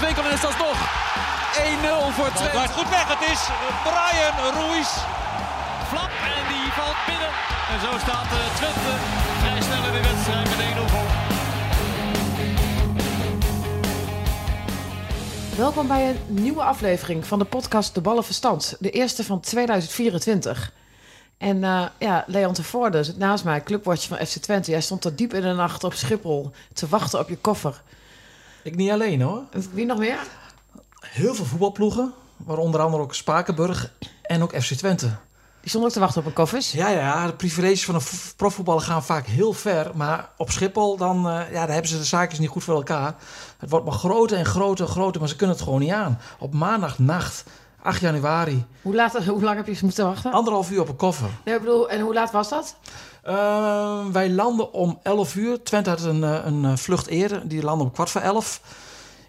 Wolfswinkel 0.00 0.24
en 0.24 0.32
is 0.32 0.40
dat 0.40 0.58
nog 0.58 0.78
1-0 1.52 2.14
voor 2.14 2.32
Twente. 2.32 2.58
gaat 2.58 2.70
goed 2.70 2.88
weg. 2.88 3.08
Het 3.08 3.30
is 3.30 3.40
Brian 3.82 4.52
Ruiz. 4.54 4.88
Flap 5.88 6.10
en 6.36 6.44
die 6.48 6.72
valt 6.72 6.96
binnen. 7.06 7.28
En 7.72 7.80
zo 7.80 7.98
staat 7.98 8.26
eh, 8.32 8.54
Twente 8.54 8.94
vrij 9.40 9.60
snel 9.62 9.84
in 9.84 9.92
de 9.92 10.08
wedstrijd 10.08 10.48
met 10.48 10.88
1-0 10.88 10.90
voor. 10.90 11.19
Welkom 15.60 15.88
bij 15.88 16.10
een 16.10 16.34
nieuwe 16.42 16.62
aflevering 16.62 17.26
van 17.26 17.38
de 17.38 17.44
podcast 17.44 17.94
De 17.94 18.00
Ballen 18.00 18.24
Verstand. 18.24 18.76
De 18.78 18.90
eerste 18.90 19.24
van 19.24 19.40
2024. 19.40 20.72
En 21.38 21.64
eh, 21.64 21.86
ja, 21.98 22.24
Leon 22.26 22.52
Tevoorde 22.52 23.04
zit 23.04 23.18
naast 23.18 23.44
mij, 23.44 23.62
clubwatcher 23.62 24.16
van 24.16 24.26
FC 24.26 24.36
Twente. 24.36 24.70
Jij 24.70 24.80
stond 24.80 25.04
er 25.04 25.16
diep 25.16 25.34
in 25.34 25.40
de 25.40 25.52
nacht 25.52 25.84
op 25.84 25.92
Schiphol 25.92 26.50
te 26.72 26.88
wachten 26.88 27.18
op 27.18 27.28
je 27.28 27.36
koffer. 27.36 27.82
Ik 28.62 28.76
niet 28.76 28.90
alleen 28.90 29.20
hoor. 29.20 29.42
Wie 29.72 29.86
nog 29.86 29.98
meer? 29.98 30.18
Heel 31.00 31.34
veel 31.34 31.44
voetbalploegen, 31.44 32.12
waaronder 32.36 32.80
andere 32.80 33.02
ook 33.02 33.14
Spakenburg 33.14 33.92
en 34.22 34.42
ook 34.42 34.62
FC 34.62 34.74
Twente. 34.74 35.16
Die 35.60 35.68
stond 35.70 35.84
ook 35.84 35.90
te 35.90 36.00
wachten 36.00 36.20
op 36.20 36.26
een 36.26 36.32
koffers. 36.32 36.72
Ja, 36.72 36.88
ja, 36.88 37.26
de 37.26 37.32
privileges 37.34 37.84
van 37.84 37.94
een 37.94 38.00
vo- 38.00 38.32
profvoetballer 38.36 38.82
gaan 38.82 39.04
vaak 39.04 39.26
heel 39.26 39.52
ver. 39.52 39.90
Maar 39.94 40.28
op 40.36 40.50
Schiphol, 40.50 40.96
dan, 40.96 41.16
eh, 41.28 41.52
ja, 41.52 41.58
daar 41.60 41.68
hebben 41.72 41.88
ze 41.90 41.98
de 41.98 42.04
zaakjes 42.04 42.38
niet 42.38 42.48
goed 42.48 42.64
voor 42.64 42.74
elkaar. 42.74 43.14
Het 43.58 43.70
wordt 43.70 43.84
maar 43.86 43.94
groter 43.94 44.38
en 44.38 44.44
groter 44.46 44.84
en 44.86 44.90
groter, 44.92 45.20
maar 45.20 45.28
ze 45.28 45.36
kunnen 45.36 45.56
het 45.56 45.64
gewoon 45.64 45.80
niet 45.80 45.92
aan. 45.92 46.18
Op 46.38 46.54
maandagnacht, 46.54 47.44
8 47.82 48.00
januari, 48.00 48.64
Hoe, 48.82 48.94
laat, 48.94 49.24
hoe 49.26 49.42
lang 49.42 49.56
heb 49.56 49.66
je 49.66 49.78
moeten 49.82 50.04
wachten? 50.06 50.32
anderhalf 50.32 50.70
uur 50.70 50.80
op 50.80 50.88
een 50.88 50.96
koffer. 50.96 51.28
Nee, 51.44 51.54
ik 51.54 51.60
bedoel, 51.60 51.90
en 51.90 52.00
hoe 52.00 52.14
laat 52.14 52.30
was 52.30 52.48
dat? 52.48 52.76
Eh, 53.22 54.06
wij 54.12 54.30
landen 54.30 54.72
om 54.72 54.98
11 55.02 55.34
uur. 55.36 55.62
Twente 55.62 55.90
had 55.90 56.00
een, 56.02 56.24
eh, 56.24 56.38
een 56.44 56.64
eh, 56.64 56.76
vlucht 56.76 57.06
eerder. 57.06 57.48
Die 57.48 57.62
landde 57.62 57.84
om 57.84 57.90
kwart 57.92 58.10
voor 58.10 58.20
11. 58.20 58.60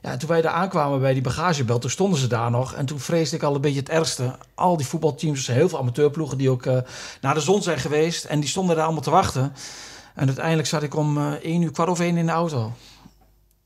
Ja, 0.02 0.18
toen 0.18 0.30
wij 0.30 0.42
daar 0.42 0.52
aankwamen 0.54 1.00
bij 1.00 1.14
die 1.14 1.22
bagagebelt, 1.22 1.82
toen 1.82 1.90
stonden 1.90 2.20
ze 2.20 2.28
daar 2.28 2.52
nog. 2.52 2.74
En 2.74 2.86
toen 2.86 3.00
vreesde 3.00 3.36
ik 3.36 3.44
al 3.44 3.56
een 3.56 3.62
beetje 3.62 3.80
het 3.80 3.90
ergste. 3.90 4.36
Al 4.56 4.78
die 4.78 4.86
voetbalteams, 4.86 5.48
heel 5.48 5.70
veel 5.70 5.78
amateurploegen 5.80 6.38
die 6.38 6.50
ook 6.50 6.66
eh, 6.66 6.78
naar 7.22 7.34
de 7.34 7.40
zon 7.40 7.62
zijn 7.64 7.78
geweest. 7.80 8.24
En 8.24 8.40
die 8.40 8.50
stonden 8.50 8.76
daar 8.76 8.84
allemaal 8.86 9.02
te 9.04 9.10
wachten. 9.10 9.54
En 10.16 10.28
uiteindelijk 10.28 10.68
zat 10.68 10.84
ik 10.84 10.96
om 10.96 11.18
eh 11.18 11.32
1 11.42 11.62
uur, 11.62 11.72
kwart 11.72 11.90
over 11.90 12.06
1 12.06 12.18
in 12.18 12.26
de 12.26 12.32
auto. 12.32 12.72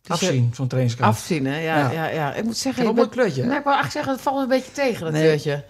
Dus 0.08 0.19
je- 0.19 0.25
Afzien, 0.27 0.52
zo'n 0.55 0.67
trainingskamp. 0.67 1.11
Afzien, 1.14 1.45
hè? 1.45 1.58
Ja, 1.59 1.77
Ja. 1.77 1.92
ja. 1.92 2.08
Ja, 2.08 2.33
Ik 2.33 2.44
moet 2.44 2.53
Ik 2.55 2.59
zeggen... 2.61 2.81
heb 2.81 2.92
een 2.92 2.97
mooi 2.97 3.09
kleurtje. 3.09 3.44
Nee, 3.44 3.58
ik 3.58 3.64
wou 3.64 3.75
eigenlijk 3.75 3.92
zeggen, 3.94 4.14
het 4.14 4.22
valt 4.22 4.42
een 4.42 4.47
beetje 4.47 4.72
tegen, 4.72 5.03
dat 5.03 5.11
Nee. 5.11 5.22
kleurtje. 5.22 5.64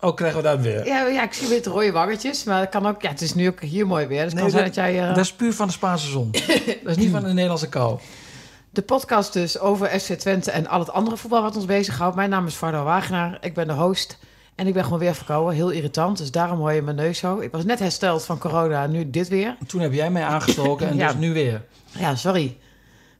Oh, 0.00 0.14
krijgen 0.14 0.42
we 0.42 0.48
dat 0.48 0.60
weer? 0.60 0.86
Ja, 0.86 1.06
ja, 1.06 1.22
ik 1.22 1.32
zie 1.32 1.48
weer 1.48 1.64
rode 1.64 1.92
wangetjes, 1.92 2.44
maar 2.44 2.60
het 2.60 2.68
kan 2.68 2.86
ook... 2.86 3.02
Ja, 3.02 3.08
het 3.08 3.20
is 3.22 3.34
nu 3.34 3.48
ook 3.48 3.60
hier 3.60 3.86
mooi 3.86 4.06
weer, 4.06 4.22
dus 4.22 4.32
het 4.32 4.34
Nee, 4.34 4.42
kan 4.42 4.50
zijn 4.52 4.64
dat- 4.64 4.74
dat 4.74 4.84
jij... 4.84 5.00
eh, 5.02 5.08
Dat 5.14 5.24
is 5.24 5.32
puur 5.32 5.52
van 5.54 5.66
de 5.66 5.72
Spaanse 5.72 6.06
zon. 6.10 6.30
dat 6.82 6.90
is 6.90 6.96
niet 6.96 7.10
van 7.10 7.22
de 7.22 7.28
Nederlandse 7.32 7.68
kou. 7.68 7.98
De 8.76 8.82
podcast 8.82 9.32
dus 9.32 9.58
over 9.58 10.00
FC 10.00 10.12
Twente 10.12 10.50
en 10.50 10.66
al 10.66 10.78
het 10.78 10.90
andere 10.90 11.16
voetbal 11.16 11.42
wat 11.42 11.56
ons 11.56 11.64
bezighoudt. 11.64 12.16
Mijn 12.16 12.30
naam 12.30 12.46
is 12.46 12.54
Vardo 12.54 12.84
Wagenaar, 12.84 13.38
ik 13.40 13.54
ben 13.54 13.66
de 13.66 13.72
host 13.72 14.18
en 14.54 14.66
ik 14.66 14.74
ben 14.74 14.84
gewoon 14.84 14.98
weer 14.98 15.14
verkouden. 15.14 15.54
Heel 15.54 15.70
irritant, 15.70 16.18
dus 16.18 16.30
daarom 16.30 16.58
hoor 16.58 16.72
je 16.72 16.82
mijn 16.82 16.96
neus 16.96 17.18
zo. 17.18 17.38
Ik 17.38 17.50
was 17.52 17.64
net 17.64 17.78
hersteld 17.78 18.24
van 18.24 18.38
corona, 18.38 18.86
nu 18.86 19.10
dit 19.10 19.28
weer. 19.28 19.56
Toen 19.66 19.80
heb 19.80 19.92
jij 19.92 20.10
mij 20.10 20.22
aangestoken 20.24 20.88
en 20.88 20.96
Ja. 21.02 21.06
dus 21.06 21.16
nu 21.16 21.32
weer. 21.32 21.64
Ja, 21.90 22.14
sorry. 22.14 22.58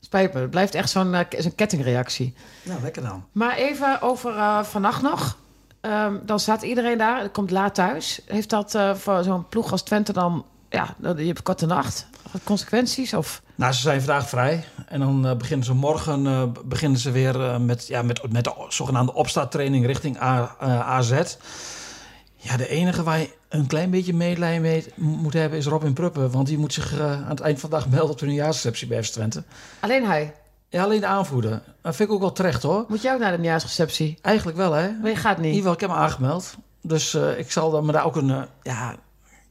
Spijt 0.00 0.34
me, 0.34 0.40
het 0.40 0.50
blijft 0.50 0.74
echt 0.74 0.90
zo'n 0.90 1.16
zo'n 1.38 1.54
kettingreactie. 1.54 2.34
Nou, 2.62 2.82
lekker 2.82 3.02
dan. 3.02 3.24
Maar 3.32 3.56
even 3.56 4.02
over 4.02 4.36
eh, 4.36 4.62
vannacht 4.62 5.02
nog. 5.02 5.38
Ehm, 5.80 6.14
dan 6.22 6.40
staat 6.40 6.62
iedereen 6.62 6.98
daar, 6.98 7.20
het 7.20 7.32
komt 7.32 7.50
laat 7.50 7.74
thuis. 7.74 8.20
Heeft 8.26 8.50
dat 8.50 8.74
eh, 8.74 8.94
voor 8.94 9.22
zo'n 9.22 9.48
ploeg 9.48 9.72
als 9.72 9.82
Twente 9.82 10.12
dan... 10.12 10.44
Ja, 10.68 10.94
je 11.16 11.26
hebt 11.26 11.42
korte 11.42 11.66
nacht, 11.66 12.06
consequenties 12.44 13.14
of... 13.14 13.42
Nou, 13.54 13.72
ze 13.72 13.80
zijn 13.80 14.02
vandaag 14.02 14.28
vrij. 14.28 14.64
En 14.88 15.00
dan 15.00 15.26
eh, 15.26 15.36
beginnen 15.36 15.66
ze 15.66 15.74
morgen 15.74 16.26
eh, 16.26 16.42
beginnen 16.64 16.98
ze 16.98 17.10
weer 17.10 17.40
eh, 17.40 17.58
met, 17.58 17.86
ja, 17.86 18.02
met, 18.02 18.32
met 18.32 18.44
de 18.44 18.52
zogenaamde 18.68 19.14
opstarttraining 19.14 19.86
richting 19.86 20.20
A, 20.22 20.56
AZ. 20.82 21.22
Ja, 22.36 22.56
de 22.56 22.68
enige 22.68 23.02
waar 23.02 23.18
je 23.18 23.30
een 23.48 23.66
klein 23.66 23.90
beetje 23.90 24.14
medelijden 24.14 24.60
mee 24.62 24.84
moet 24.94 25.32
hebben 25.32 25.58
is 25.58 25.66
Robin 25.66 25.92
Pruppen. 25.92 26.30
Want 26.30 26.46
die 26.46 26.58
moet 26.58 26.72
zich 26.72 27.00
aan 27.00 27.28
het 27.28 27.40
eind 27.40 27.60
van 27.60 27.70
de 27.70 27.76
dag 27.76 27.88
melden 27.88 28.10
op 28.10 28.18
de 28.18 28.26
nieuwjaarsreceptie 28.26 28.86
bij 28.86 29.02
FC 29.04 29.12
Twente. 29.12 29.42
Alleen 29.80 30.04
hij. 30.06 30.34
Ja, 30.68 30.82
alleen 30.82 31.00
de 31.00 31.06
aanvoerder. 31.06 31.62
Dat 31.82 31.96
vind 31.96 32.08
ik 32.08 32.14
ook 32.14 32.20
wel 32.20 32.32
terecht 32.32 32.62
hoor. 32.62 32.84
Moet 32.88 33.02
jij 33.02 33.14
ook 33.14 33.20
naar 33.20 33.30
de 33.30 33.38
nieuwjaarsreceptie? 33.38 34.18
Eigenlijk 34.22 34.56
wel 34.56 34.72
hè. 34.72 34.90
Maar 34.90 35.10
je 35.10 35.16
gaat 35.16 35.36
In 35.36 35.42
niet. 35.42 35.54
ieder 35.54 35.70
geval, 35.70 35.72
ik 35.74 35.80
heb 35.80 35.90
me 35.90 35.96
aangemeld. 35.96 36.54
Dus 36.82 37.14
ik 37.14 37.50
zal 37.52 37.70
dan 37.70 37.86
me 37.86 37.92
daar 37.92 38.04
ook 38.04 38.16
een... 38.16 38.46
ja, 38.62 38.96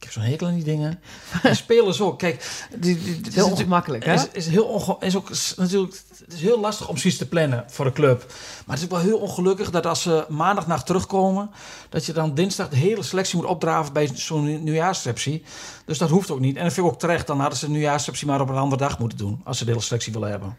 heb 0.06 0.14
zo'n 0.14 0.24
hekel 0.24 0.48
aan 0.48 0.54
die 0.56 0.64
dingen. 0.64 1.00
Die 1.44 1.54
spelers 1.54 2.02
ook. 2.02 2.20
Kijk, 2.20 2.66
die, 2.78 2.98
Heel 3.32 3.46
is- 3.46 3.52
ongemakkelijk, 3.52 4.06
hè? 4.06 4.14
Is, 4.14 4.28
is 4.32 4.48
heel 4.48 4.66
onge- 4.66 4.98
is 5.00 5.16
ook 5.16 5.30
natuurlijk. 5.58 5.94
Het 6.26 6.34
is 6.34 6.42
heel 6.42 6.60
lastig 6.60 6.88
om 6.90 6.98
zoiets 6.98 7.20
te 7.20 7.28
plannen 7.28 7.64
voor 7.68 7.86
een 7.86 7.94
club. 7.94 8.26
Maar 8.66 8.76
het 8.76 8.78
is 8.78 8.84
ook 8.84 8.92
wel 8.92 9.00
heel 9.00 9.18
ongelukkig 9.18 9.70
dat 9.72 9.86
als 9.86 10.02
ze 10.02 10.26
maandagnacht 10.30 10.86
terugkomen, 10.86 11.50
dat 11.90 12.06
je 12.06 12.14
dan 12.14 12.34
dinsdag 12.34 12.70
de 12.70 12.76
hele 12.76 13.04
selectie 13.04 13.38
moet 13.38 13.46
opdraven 13.48 13.94
bij 13.94 14.10
zo'n 14.14 14.64
nieuwjaarsreceptie. 14.64 15.44
Dus 15.86 15.98
dat 15.98 16.10
hoeft 16.10 16.32
ook 16.32 16.40
niet. 16.40 16.56
En 16.58 16.64
dat 16.64 16.74
vind 16.74 16.86
ik 16.88 16.94
ook 16.94 17.00
terecht. 17.00 17.28
Dan 17.28 17.40
hadden 17.40 17.58
ze 17.60 17.66
de 17.66 17.72
nieuwjaarsreceptie 17.72 18.28
maar 18.28 18.42
op 18.42 18.50
een 18.50 18.56
andere 18.56 18.82
dag 18.82 19.00
moeten 19.00 19.18
doen, 19.18 19.42
als 19.44 19.58
ze 19.58 19.66
de 19.66 19.72
hele 19.72 19.84
selectie 19.84 20.14
willen 20.14 20.30
hebben. 20.30 20.58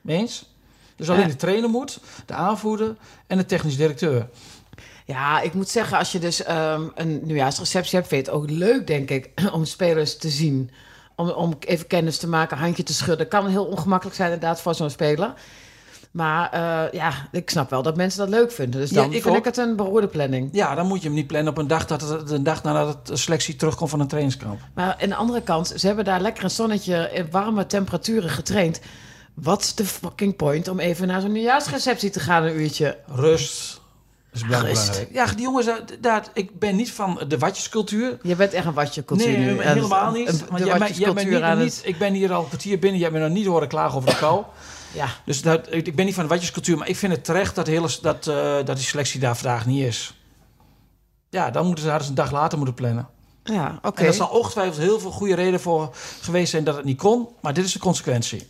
Mee 0.00 0.16
eens? 0.18 0.56
Dus 0.96 1.10
alleen 1.10 1.28
de 1.28 1.36
trainer 1.36 1.70
moet, 1.70 2.00
de 2.26 2.34
aanvoerder 2.34 2.96
en 3.26 3.36
de 3.38 3.46
technisch 3.46 3.76
directeur. 3.76 4.28
Ja, 5.08 5.40
ik 5.40 5.54
moet 5.54 5.68
zeggen, 5.68 5.98
als 5.98 6.12
je 6.12 6.18
dus 6.18 6.42
ehm, 6.42 6.82
een 6.94 7.20
nieuwjaarsreceptie 7.24 7.96
hebt, 7.96 8.08
vind 8.08 8.26
je 8.26 8.32
het 8.32 8.40
ook 8.40 8.50
leuk, 8.50 8.86
denk 8.86 9.10
ik, 9.10 9.30
om 9.52 9.64
spelers 9.64 10.16
te 10.16 10.28
zien. 10.28 10.70
Om, 11.16 11.28
om 11.28 11.56
even 11.60 11.86
kennis 11.86 12.18
te 12.18 12.28
maken, 12.28 12.56
handje 12.58 12.82
te 12.82 12.94
schudden. 12.94 13.28
Kan 13.28 13.46
heel 13.46 13.64
ongemakkelijk 13.64 14.16
zijn, 14.16 14.32
inderdaad, 14.32 14.60
voor 14.60 14.74
zo'n 14.74 14.90
speler. 14.90 15.32
Maar 16.10 16.50
eh, 16.52 16.92
ja, 16.92 17.12
ik 17.32 17.50
snap 17.50 17.70
wel 17.70 17.82
dat 17.82 17.96
mensen 17.96 18.18
dat 18.18 18.28
leuk 18.28 18.52
vinden. 18.52 18.80
Dus 18.80 18.90
Ja, 18.90 18.96
dan 18.96 19.04
ik 19.12 19.22
vind 19.22 19.34
ook. 19.34 19.36
ik 19.36 19.44
het 19.44 19.56
een 19.56 19.76
beroerde 19.76 20.06
planning. 20.08 20.48
Ja, 20.52 20.74
dan 20.74 20.86
moet 20.86 20.98
je 21.00 21.06
hem 21.06 21.16
niet 21.16 21.26
plannen 21.26 21.52
op 21.52 21.58
een 21.58 21.66
dag, 21.66 21.86
dat 21.86 22.00
het, 22.00 22.28
de 22.28 22.42
dag 22.42 22.62
nadat 22.62 23.06
de 23.06 23.16
selectie 23.16 23.56
terugkomt 23.56 23.90
van 23.90 24.00
een 24.00 24.08
trainingskamp. 24.08 24.60
Maar 24.74 24.96
aan 25.02 25.08
de 25.08 25.14
andere 25.14 25.42
kant, 25.42 25.72
ze 25.76 25.86
hebben 25.86 26.04
daar 26.04 26.20
lekker 26.20 26.44
een 26.44 26.50
zonnetje 26.50 27.10
in 27.12 27.26
warme 27.30 27.66
temperaturen 27.66 28.30
getraind. 28.30 28.80
What's 29.34 29.74
the 29.74 29.84
fucking 29.84 30.36
point 30.36 30.68
om 30.68 30.78
even 30.78 31.06
naar 31.06 31.20
zo'n 31.20 31.32
nieuwjaarsreceptie 31.32 32.10
te 32.10 32.20
gaan 32.20 32.42
een 32.44 32.60
uurtje? 32.60 32.98
Rust 33.06 33.77
is 34.32 34.44
belangrijk. 34.44 35.08
Ja, 35.12 35.26
die 35.26 35.40
jongens, 35.40 35.66
daar, 35.66 35.80
daar, 36.00 36.24
ik 36.34 36.58
ben 36.58 36.76
niet 36.76 36.92
van 36.92 37.20
de 37.28 37.38
watjescultuur. 37.38 38.18
Je 38.22 38.36
bent 38.36 38.52
echt 38.52 38.66
een 38.66 38.72
watje 38.72 39.04
cultuur 39.04 39.26
Nee, 39.38 39.54
nu. 39.54 39.62
helemaal 39.62 40.12
niet. 40.12 40.28
een- 40.28 40.38
Want 40.48 40.58
de 40.58 40.64
jij, 40.66 40.78
bent- 40.78 40.96
jij 40.96 41.12
bent 41.12 41.18
watjescultuur 41.18 41.32
niet, 41.32 41.42
aan 41.42 41.58
niet, 41.58 41.76
het- 41.76 41.86
ik 41.86 41.98
ben 41.98 42.12
hier 42.12 42.32
al 42.32 42.40
een 42.42 42.48
kwartier 42.48 42.78
binnen. 42.78 43.00
Jij 43.00 43.08
hebt 43.08 43.20
me 43.20 43.26
nog 43.28 43.36
niet 43.36 43.46
horen 43.46 43.68
klagen 43.68 43.96
over 43.96 44.10
de 44.10 44.16
kou. 44.24 44.44
Ja, 44.92 45.06
Dus 45.24 45.42
dat, 45.42 45.66
ik 45.72 45.86
ik 45.86 45.94
ben 45.96 46.04
niet 46.04 46.14
van 46.14 46.22
de 46.22 46.28
watjescultuur. 46.28 46.78
Maar 46.78 46.88
ik 46.88 46.96
vind 46.96 47.12
het 47.12 47.24
terecht 47.24 47.54
dat, 47.54 47.66
hele, 47.66 47.88
dat, 48.02 48.26
eh, 48.26 48.54
dat 48.64 48.76
die 48.76 48.84
selectie 48.86 49.20
daar 49.20 49.36
vandaag 49.36 49.66
niet 49.66 49.84
is. 49.84 50.14
Ja, 51.30 51.50
dan 51.50 51.64
moeten 51.66 51.84
ze 51.84 51.90
daar 51.90 51.98
eens 52.00 52.08
een 52.08 52.14
dag 52.14 52.30
later 52.32 52.58
moeten 52.58 52.76
plannen. 52.76 53.08
ja 53.44 53.78
oké. 53.82 54.00
En 54.00 54.06
er 54.06 54.12
zal 54.14 54.28
ongetwijfeld 54.28 54.76
heel 54.78 55.00
veel 55.00 55.10
goede 55.10 55.34
reden 55.34 55.60
voor 55.60 55.94
geweest 56.20 56.50
zijn 56.50 56.64
dat 56.64 56.76
het 56.76 56.84
niet 56.84 56.98
kon. 56.98 57.28
Maar 57.40 57.54
dit 57.54 57.64
is 57.64 57.72
de 57.72 57.78
consequentie. 57.78 58.48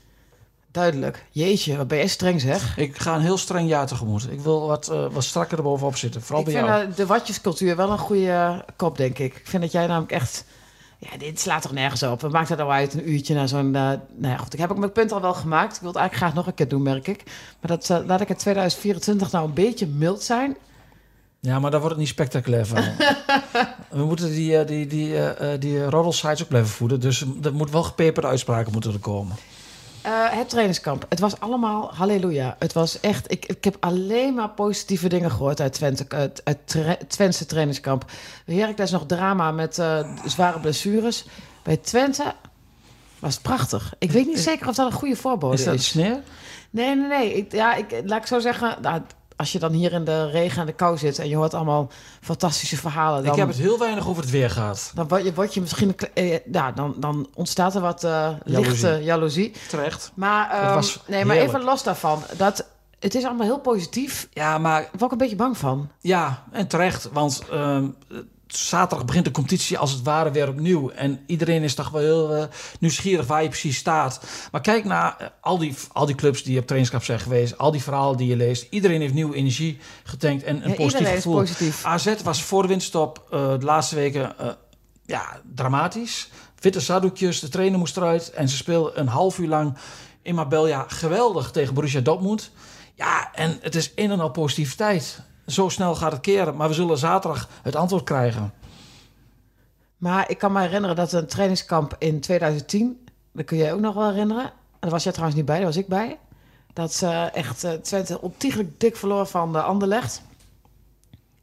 Duidelijk. 0.73 1.25
Jeetje, 1.31 1.77
wat 1.77 1.89
ben 1.89 1.99
je 1.99 2.09
streng 2.09 2.41
zeg. 2.41 2.77
Ik 2.77 2.99
ga 2.99 3.15
een 3.15 3.21
heel 3.21 3.39
streng 3.39 3.69
jaar 3.69 3.87
tegemoet. 3.87 4.31
Ik 4.33 4.41
wil 4.41 4.67
wat, 4.67 4.89
eh, 4.89 5.07
wat 5.13 5.25
strakker 5.25 5.59
erbovenop 5.59 5.97
zitten. 5.97 6.23
Vooral 6.23 6.39
ik 6.41 6.45
bij 6.45 6.55
vind 6.55 6.67
jou. 6.67 6.89
eh, 6.89 6.97
de 6.97 7.07
watjescultuur 7.07 7.77
wel 7.77 7.91
een 7.91 7.99
goede 7.99 8.31
eh, 8.31 8.59
kop, 8.77 8.97
denk 8.97 9.19
ik. 9.19 9.37
Ik 9.37 9.47
vind 9.47 9.63
dat 9.63 9.73
jij 9.73 9.87
namelijk 9.87 10.13
echt... 10.13 10.45
Ja, 10.99 11.19
dit 11.19 11.41
slaat 11.41 11.63
toch 11.63 11.73
nergens 11.73 12.03
op. 12.03 12.21
Wat 12.21 12.33
maakt 12.33 12.49
het 12.49 12.59
nou 12.59 12.71
uit, 12.71 12.95
een 12.95 13.11
uurtje 13.11 13.35
naar 13.35 13.49
zo'n... 13.49 13.67
eh, 13.75 13.83
nou 13.83 13.99
ja, 14.21 14.37
goed, 14.37 14.53
ik 14.53 14.59
heb 14.59 14.71
ook 14.71 14.79
mijn 14.79 14.93
punt 14.93 15.13
al 15.13 15.21
wel 15.21 15.35
gemaakt. 15.35 15.75
Ik 15.75 15.81
wil 15.81 15.91
het 15.91 15.99
eigenlijk 15.99 16.27
graag 16.27 16.35
nog 16.45 16.47
een 16.47 16.55
keer 16.59 16.69
doen, 16.69 16.83
merk 16.83 17.07
ik. 17.09 17.23
Maar 17.61 17.79
dat, 17.79 17.89
laat 18.07 18.21
ik 18.21 18.29
in 18.29 18.37
2024 18.37 19.33
nou 19.33 19.47
een 19.49 19.55
beetje 19.55 19.87
mild 19.87 20.23
zijn. 20.23 20.57
Ja, 21.41 21.59
maar 21.59 21.71
daar 21.71 21.81
wordt 21.81 21.95
het 21.95 22.05
niet 22.05 22.13
spectaculair 22.15 22.67
van. 22.67 22.83
We 23.91 24.05
moeten 24.05 24.31
die, 24.31 24.65
die, 24.65 24.87
die, 24.87 25.25
eh, 25.25 25.61
die 25.61 25.85
roddelsites 25.85 26.43
ook 26.43 26.49
blijven 26.49 26.71
voeden. 26.71 27.01
Dus 27.01 27.25
er 27.43 27.55
moet 27.55 27.71
wel 27.71 27.83
gepeperde 27.83 28.29
uitspraken 28.29 28.73
moeten 28.73 28.93
er 28.93 28.99
komen. 28.99 29.37
Eh, 30.09 30.31
het 30.31 30.49
trainingskamp. 30.49 31.07
Het 31.09 31.21
was 31.21 31.41
allemaal 31.41 31.95
halleluja. 31.95 32.57
Het 32.59 32.73
was 32.73 33.01
echt... 33.01 33.31
Ik, 33.31 33.47
ik 33.47 33.65
heb 33.65 33.77
alleen 33.81 34.35
maar 34.35 34.49
positieve 34.49 35.09
dingen 35.09 35.31
gehoord 35.31 35.61
uit 35.61 35.73
Twente. 35.73 36.05
Uit, 36.09 36.43
uit 36.45 36.77
Twentse 37.09 37.47
trainingskamp. 37.47 38.05
Heracles 38.45 38.91
nog 38.91 39.07
drama 39.07 39.51
met 39.51 39.79
eh, 39.79 40.17
zware 40.25 40.61
blessures. 40.61 41.25
Bij 41.63 41.77
Twente 41.77 42.35
was 43.19 43.35
het 43.35 43.43
prachtig. 43.43 43.95
Ik 43.99 44.11
weet 44.11 44.27
niet 44.27 44.39
zeker 44.39 44.69
of 44.69 44.75
dat 44.75 44.87
een 44.87 44.99
goede 44.99 45.17
voorbode 45.17 45.55
Is 45.55 45.61
is. 45.61 45.67
dat 45.67 45.81
sneer? 45.83 46.23
Nee, 46.71 46.97
nee, 46.97 47.07
nee. 47.09 47.35
Ik, 47.35 47.53
ja, 47.53 47.75
ik, 47.75 48.03
laat 48.05 48.21
ik 48.21 48.27
zo 48.27 48.39
zeggen... 48.39 48.77
Nou, 48.83 49.03
als 49.39 49.53
je 49.53 49.59
dan 49.59 49.73
hier 49.73 49.93
in 49.93 50.05
de 50.05 50.31
regen 50.31 50.61
en 50.61 50.67
de 50.67 50.73
kou 50.73 50.99
zit... 50.99 51.19
en 51.19 51.29
je 51.29 51.37
hoort 51.37 51.55
allemaal 51.55 51.91
fantastische 52.21 52.77
verhalen... 52.77 53.23
Dan, 53.23 53.33
Ik 53.33 53.39
heb 53.39 53.49
het 53.49 53.57
heel 53.57 53.79
weinig 53.79 54.09
over 54.09 54.23
het 54.23 54.31
weer 54.31 54.51
gehad. 54.51 54.91
dan 54.95 55.09
word 55.09 55.25
je, 55.25 55.35
word 55.35 55.55
je 55.55 55.61
misschien... 55.61 55.89
een 55.89 55.95
kle- 55.95 56.11
eh, 56.15 56.39
ja, 56.53 56.73
dan, 56.73 56.95
dan 56.97 57.29
ontstaat 57.35 57.75
er 57.75 57.81
wat 57.81 58.05
eh 58.05 58.29
lichte 58.45 59.01
jaloezie. 59.03 59.53
Terecht. 59.69 60.11
Maar, 60.15 60.75
was 60.75 61.01
nee, 61.07 61.25
maar 61.25 61.35
heerlijk. 61.37 61.55
even 61.57 61.71
los 61.71 61.83
daarvan. 61.83 62.23
Dat 62.37 62.67
Het 62.99 63.15
is 63.15 63.25
allemaal 63.25 63.47
heel 63.47 63.61
positief. 63.61 64.29
Ja, 64.33 64.59
maar 64.59 64.83
Ik 64.83 64.91
ben 64.91 65.03
ook 65.03 65.13
een 65.13 65.19
beetje 65.19 65.37
bang 65.37 65.57
van. 65.59 65.91
Ja, 66.01 66.43
en 66.51 66.67
terecht. 66.67 67.09
Want 67.13 67.43
ehm, 67.51 67.87
zaterdag 68.49 69.07
begint 69.07 69.25
de 69.25 69.31
competitie 69.31 69.79
als 69.79 69.93
het 69.93 70.03
ware 70.03 70.31
weer 70.31 70.49
opnieuw. 70.49 70.91
En 70.91 71.21
iedereen 71.27 71.63
is 71.63 71.75
toch 71.75 71.91
wel 71.91 72.01
heel 72.01 72.35
eh, 72.35 72.45
nieuwsgierig 72.81 73.27
waar 73.27 73.43
je 73.43 73.49
precies 73.49 73.77
staat. 73.77 74.21
Maar 74.53 74.61
kijk 74.61 74.85
naar 74.85 75.17
eh, 75.19 75.27
al, 75.41 75.59
die, 75.59 75.75
al 75.93 76.07
die 76.07 76.15
clubs 76.15 76.43
die 76.43 76.59
op 76.59 76.65
trainingskamp 76.65 77.05
zijn 77.05 77.21
geweest. 77.21 77.59
Al 77.59 77.71
die 77.71 77.83
verhalen 77.83 78.17
die 78.17 78.29
je 78.29 78.37
leest. 78.37 78.67
Iedereen 78.71 79.01
heeft 79.01 79.15
nieuwe 79.15 79.37
energie 79.37 79.79
getankt 80.05 80.43
en 80.43 80.65
een 80.65 80.71
Ja, 80.71 80.77
positief 80.77 81.09
gevoel. 81.09 81.35
positief. 81.35 81.85
AZ 81.85 82.15
was 82.25 82.43
voor 82.43 82.63
de 82.63 82.69
winststop 82.69 83.27
eh, 83.31 83.59
de 83.59 83.65
laatste 83.65 83.95
weken 83.95 84.35
ja, 85.07 85.41
dramatisch. 85.55 86.31
Witte 86.61 86.81
zaddoekjes, 86.81 87.41
de 87.41 87.49
trainer 87.49 87.79
moest 87.79 87.97
eruit. 87.97 88.31
En 88.31 88.49
ze 88.49 88.57
speelden 88.57 89.01
een 89.01 89.09
half 89.09 89.39
uur 89.39 89.49
lang 89.49 89.77
in 90.23 90.35
Marbella 90.35 90.85
geweldig 90.89 91.51
tegen 91.51 91.75
Borussia 91.75 92.01
Dortmund. 92.01 92.51
Ja, 92.95 93.35
en 93.35 93.59
het 93.61 93.75
is 93.75 93.93
een 93.95 94.11
en 94.11 94.21
al 94.21 94.31
positiviteit. 94.31 95.21
Zo 95.49 95.69
snel 95.69 95.95
gaat 95.95 96.13
het 96.13 96.21
keren. 96.21 96.57
Maar 96.57 96.69
we 96.69 96.75
zullen 96.75 96.99
zaterdag 96.99 97.49
het 97.63 97.77
antwoord 97.77 98.05
krijgen. 98.05 98.53
Maar 99.97 100.31
ik 100.31 100.39
kan 100.39 100.53
me 100.53 100.61
herinneren 100.61 100.97
dat 100.97 101.13
een 101.13 101.27
trainingskamp 101.27 101.97
in 101.99 102.21
2010... 102.21 103.07
Dat 103.33 103.45
kun 103.45 103.57
je 103.57 103.65
je 103.65 103.73
ook 103.73 103.81
nog 103.81 103.95
wel 103.95 104.09
herinneren. 104.09 104.45
En 104.45 104.51
daar 104.81 104.91
was 104.91 105.03
jij 105.03 105.13
trouwens 105.13 105.39
niet 105.39 105.49
bij, 105.49 105.57
daar 105.57 105.67
was 105.67 105.77
ik 105.77 105.87
bij. 105.87 106.19
Dat 106.73 106.93
ze 106.93 107.09
echt 107.33 107.65
eh, 107.65 107.73
Twente 107.73 108.21
ontiegelijk 108.21 108.81
dik 108.81 108.97
verloor 108.97 109.27
van 109.27 109.53
de 109.53 109.63
Anderlecht. 109.63 110.23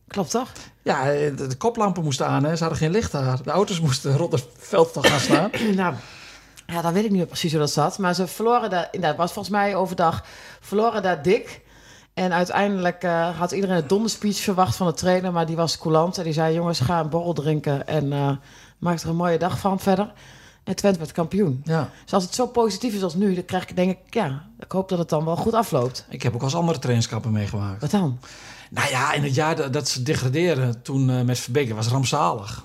Klopt 0.08 0.32
toch? 0.32 0.52
Ja, 0.82 1.12
eh, 1.12 1.38
de, 1.38 1.48
de 1.48 1.58
koplampen 1.58 2.04
moesten 2.04 2.28
aan. 2.28 2.44
Hè. 2.44 2.56
Ze 2.56 2.62
hadden 2.64 2.82
geen 2.82 2.92
licht 2.92 3.12
daar. 3.12 3.44
De 3.44 3.52
auto's 3.52 3.80
moesten 3.80 4.18
rond 4.18 4.32
het 4.32 4.48
veld 4.58 4.96
nog 4.96 5.08
gaan 5.08 5.20
staan. 5.20 5.50
nou, 5.76 5.94
ja, 6.68 6.82
dan 6.82 6.94
weet 6.94 7.04
ik 7.04 7.10
niet 7.10 7.20
meer 7.20 7.28
precies 7.28 7.52
hoe 7.52 7.60
dat 7.60 7.72
zat. 7.72 7.98
Maar 7.98 8.14
ze 8.14 8.28
verloren 8.28 8.70
daar, 8.70 8.88
inderdaad, 8.92 9.18
was 9.18 9.34
volgens 9.34 9.56
mij 9.56 9.76
overdag, 9.76 10.26
verloren 10.60 11.02
daar 11.02 11.22
dik. 11.22 11.62
En 12.16 12.34
uiteindelijk 12.34 13.04
eh, 13.04 13.38
had 13.38 13.52
iedereen 13.52 13.76
een 13.76 13.88
donderspeech 13.88 14.38
verwacht 14.38 14.76
van 14.76 14.88
de 14.88 14.94
trainer, 14.94 15.32
maar 15.32 15.46
die 15.46 15.56
was 15.56 15.78
coulant. 15.78 16.18
En 16.18 16.24
die 16.24 16.34
zei, 16.34 16.54
jongens, 16.54 16.80
ga 16.80 17.00
een 17.00 17.10
borrel 17.10 17.34
drinken 17.34 17.88
en 17.88 18.14
eh, 18.14 18.32
maak 18.78 19.00
er 19.00 19.10
een 19.10 19.16
mooie 19.16 19.38
dag 19.38 19.60
van 19.60 19.80
verder. 19.80 20.14
En 20.64 20.76
Twente 20.76 21.00
werd 21.00 21.12
kampioen. 21.12 21.62
Ja. 21.66 21.90
Dus 22.04 22.14
als 22.14 22.24
het 22.24 22.36
zo 22.36 22.48
positief 22.48 22.94
is 22.94 23.04
als 23.04 23.14
nu, 23.14 23.34
dan 23.34 23.46
krijg 23.46 23.70
ik, 23.70 23.76
denk 23.76 23.92
ik, 23.92 24.14
ja, 24.14 24.46
ik 24.60 24.72
hoop 24.72 24.90
dat 24.90 25.00
het 25.00 25.10
dan 25.10 25.26
wel 25.26 25.36
goed 25.36 25.54
afloopt. 25.54 26.06
Ik 26.10 26.24
heb 26.24 26.36
ook 26.36 26.42
eens 26.42 26.56
andere 26.56 26.80
trainingskampen 26.80 27.32
meegemaakt. 27.32 27.82
Wat 27.82 27.92
dan? 27.92 28.20
Nou 28.70 28.90
ja, 28.90 29.14
in 29.14 29.24
het 29.24 29.36
jaar 29.36 29.56
dat, 29.56 29.74
dat 29.74 29.90
ze 29.90 30.04
degradeerden, 30.04 30.82
toen 30.82 31.10
eh, 31.10 31.22
met 31.22 31.40
Verbeek, 31.40 31.74
was 31.74 31.88
rampzalig. 31.88 32.64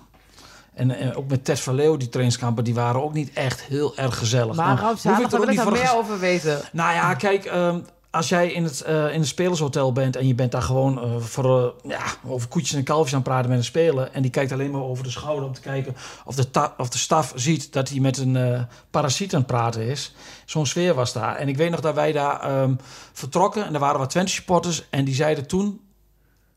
En 0.75 1.17
ook 1.17 1.29
met 1.29 1.45
Ted 1.45 1.61
van 1.61 1.75
Leeuw, 1.75 1.97
die 1.97 2.09
trainingskampen, 2.09 2.65
die 2.65 2.75
waren 2.75 3.03
ook 3.03 3.13
niet 3.13 3.33
echt 3.33 3.61
heel 3.61 3.97
erg 3.97 4.19
gezellig. 4.19 4.57
Maar 4.57 4.67
Nou, 4.67 4.79
rampzalig, 4.79 5.19
daar 5.19 5.25
er 5.25 5.31
wil 5.31 5.43
ik 5.43 5.49
niet 5.49 5.59
daar 5.59 5.73
meer 5.73 5.97
over 5.97 6.19
weten. 6.19 6.61
Nou 6.73 6.95
ja, 6.95 7.15
kijk, 7.15 7.45
ehm, 7.45 7.81
als 8.11 8.29
jij 8.29 8.53
in 8.53 8.65
het, 8.65 8.81
eh, 8.81 9.13
in 9.13 9.19
het 9.19 9.29
spelershotel 9.29 9.93
bent 9.93 10.17
en 10.17 10.27
je 10.27 10.35
bent 10.35 10.53
daar 10.53 10.63
gewoon 10.63 11.03
eh, 11.03 11.17
voor, 11.17 11.75
eh, 11.85 11.91
ja, 11.91 12.03
over 12.27 12.49
koetjes 12.49 12.77
en 12.77 12.85
kalfjes 12.85 13.13
aan 13.13 13.21
het 13.21 13.29
praten 13.29 13.49
met 13.49 13.59
een 13.59 13.65
speler. 13.65 14.11
En 14.11 14.23
die 14.23 14.31
kijkt 14.31 14.53
alleen 14.53 14.71
maar 14.71 14.83
over 14.83 15.05
de 15.05 15.11
schouder 15.11 15.45
om 15.45 15.53
te 15.53 15.61
kijken 15.61 15.97
of 16.25 16.35
de, 16.35 16.71
of 16.77 16.89
de 16.89 16.99
staf 16.99 17.33
ziet 17.35 17.73
dat 17.73 17.89
hij 17.89 18.01
met 18.01 18.19
een 18.19 18.67
parasiet 18.91 19.35
aan 19.35 19.39
het 19.39 19.49
praten 19.49 19.83
is. 19.83 20.15
Zo'n 20.45 20.67
sfeer 20.67 20.95
was 20.95 21.13
daar. 21.13 21.37
En 21.37 21.49
ik 21.49 21.57
weet 21.57 21.71
nog 21.71 21.81
dat 21.81 21.95
wij 21.95 22.13
daar 22.13 22.41
ehm, 22.41 22.75
vertrokken 23.13 23.67
en 23.67 23.75
er 23.75 23.81
waren 23.81 23.99
wat 23.99 24.11
Twente 24.11 24.33
supporters. 24.33 24.85
En 24.91 25.05
die 25.05 25.15
zeiden 25.15 25.47
toen 25.47 25.81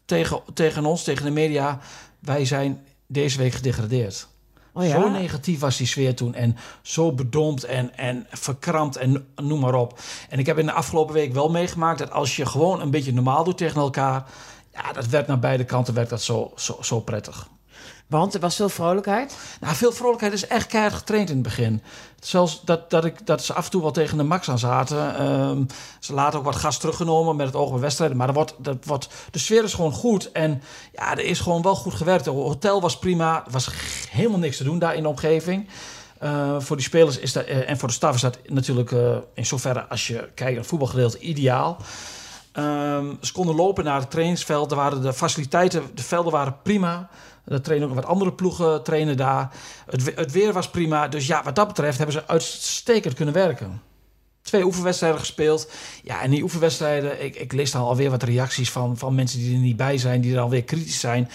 tegen, 0.05 0.41
tegen 0.53 0.85
ons, 0.85 1.03
tegen 1.03 1.25
de 1.25 1.31
media, 1.31 1.79
wij 2.19 2.45
zijn 2.45 2.85
deze 3.07 3.37
week 3.37 3.53
gedegradeerd. 3.53 4.27
Oh? 4.73 4.89
Zo 4.89 5.09
negatief 5.09 5.59
was 5.59 5.77
die 5.77 5.87
sfeer 5.87 6.15
toen. 6.15 6.33
En 6.33 6.57
zo 6.81 7.11
bedompt 7.11 7.63
en, 7.63 7.97
en 7.97 8.27
verkrampt 8.29 8.95
en 8.95 9.27
noem 9.35 9.59
maar 9.59 9.75
op. 9.75 9.99
En 10.29 10.39
ik 10.39 10.45
heb 10.45 10.57
in 10.57 10.65
de 10.65 10.71
afgelopen 10.71 11.13
week 11.13 11.33
wel 11.33 11.49
meegemaakt 11.49 11.99
dat 11.99 12.11
als 12.11 12.35
je 12.35 12.45
gewoon 12.45 12.81
een 12.81 12.91
beetje 12.91 13.13
normaal 13.13 13.43
doet 13.43 13.57
tegen 13.57 13.81
elkaar. 13.81 14.25
Ja, 14.73 14.93
dat 14.93 15.07
werkt 15.07 15.27
naar 15.27 15.39
beide 15.39 15.63
kanten 15.63 15.93
werkt 15.93 16.09
dat 16.09 16.21
zo, 16.21 16.51
zo, 16.55 16.77
zo 16.81 16.99
prettig. 16.99 17.47
Want 18.07 18.33
er 18.33 18.39
was 18.39 18.55
veel 18.55 18.69
vrolijkheid. 18.69 19.37
Nou, 19.59 19.75
veel 19.75 19.91
vrolijkheid 19.91 20.33
is 20.33 20.47
echt 20.47 20.67
keihard 20.67 20.95
getraind 20.95 21.29
in 21.29 21.35
het 21.35 21.43
begin. 21.43 21.81
Zelfs 22.19 22.61
dat, 22.65 22.89
dat, 22.89 23.05
ik, 23.05 23.25
dat 23.25 23.43
ze 23.43 23.53
af 23.53 23.65
en 23.65 23.71
toe 23.71 23.81
wel 23.81 23.91
tegen 23.91 24.17
de 24.17 24.23
max 24.23 24.49
aan 24.49 24.59
zaten. 24.59 25.15
Ehm, 25.15 25.63
ze 25.99 26.13
laten 26.13 26.39
ook 26.39 26.45
wat 26.45 26.55
gas 26.55 26.77
teruggenomen 26.77 27.35
met 27.35 27.45
het 27.45 27.55
oog 27.55 27.71
op 27.71 27.79
wedstrijden. 27.79 28.17
Maar 28.17 28.27
er 28.27 28.33
wordt, 28.33 28.55
dat 28.57 28.85
wordt, 28.85 29.09
de 29.31 29.39
sfeer 29.39 29.63
is 29.63 29.73
gewoon 29.73 29.91
goed. 29.91 30.31
En 30.31 30.61
ja, 30.91 31.11
er 31.11 31.25
is 31.25 31.39
gewoon 31.39 31.61
wel 31.61 31.75
goed 31.75 31.93
gewerkt. 31.93 32.25
Het 32.25 32.35
hotel 32.35 32.81
was 32.81 32.97
prima. 32.97 33.45
Er 33.45 33.51
was 33.51 33.69
helemaal 34.09 34.39
niks 34.39 34.57
te 34.57 34.63
doen 34.63 34.79
daar 34.79 34.95
in 34.95 35.03
de 35.03 35.09
omgeving. 35.09 35.67
Eh, 36.23 36.55
voor 36.59 36.75
die 36.75 36.85
spelers 36.85 37.17
is 37.17 37.33
dat, 37.33 37.45
eh, 37.45 37.69
en 37.69 37.77
voor 37.77 37.87
de 37.87 37.93
staf 37.93 38.15
is 38.15 38.21
dat 38.21 38.37
natuurlijk 38.47 38.91
eh, 38.91 39.17
in 39.33 39.45
zoverre 39.45 39.87
als 39.87 40.07
je 40.07 40.15
kijkt 40.15 40.39
naar 40.39 40.51
het 40.53 40.67
voetbalgedeelte 40.67 41.19
ideaal. 41.19 41.77
Ehm, 42.51 43.05
ze 43.21 43.31
konden 43.31 43.55
lopen 43.55 43.83
naar 43.83 43.99
het 43.99 44.11
trainingsveld. 44.11 44.71
Er 44.71 44.77
waren 44.77 45.01
de 45.01 45.13
faciliteiten, 45.13 45.83
de 45.93 46.03
velden 46.03 46.31
waren 46.31 46.57
prima. 46.63 47.09
Er 47.45 47.61
trainen 47.61 47.89
ook 47.89 47.95
wat 47.95 48.05
andere 48.05 48.33
ploegen 48.33 48.83
trainen 48.83 49.17
daar. 49.17 49.51
Het, 49.89 50.15
het 50.15 50.31
weer 50.31 50.53
was 50.53 50.69
prima. 50.69 51.07
Dus 51.07 51.27
ja, 51.27 51.43
wat 51.43 51.55
dat 51.55 51.67
betreft 51.67 51.97
hebben 51.97 52.15
ze 52.15 52.27
uitstekend 52.27 53.13
kunnen 53.13 53.33
werken. 53.33 53.81
Twee 54.41 54.63
oefenwedstrijden 54.63 55.19
gespeeld. 55.19 55.71
Ja, 56.03 56.21
en 56.21 56.29
die 56.29 56.43
oefenwedstrijden, 56.43 57.23
ik, 57.23 57.35
ik 57.35 57.51
lees 57.53 57.71
dan 57.71 57.81
alweer 57.81 58.09
wat 58.09 58.23
reacties 58.23 58.71
van, 58.71 58.97
van 58.97 59.15
mensen 59.15 59.39
die 59.39 59.53
er 59.53 59.59
niet 59.59 59.77
bij 59.77 59.97
zijn, 59.97 60.21
die 60.21 60.33
er 60.33 60.41
alweer 60.41 60.63
kritisch 60.63 60.99
zijn. 60.99 61.29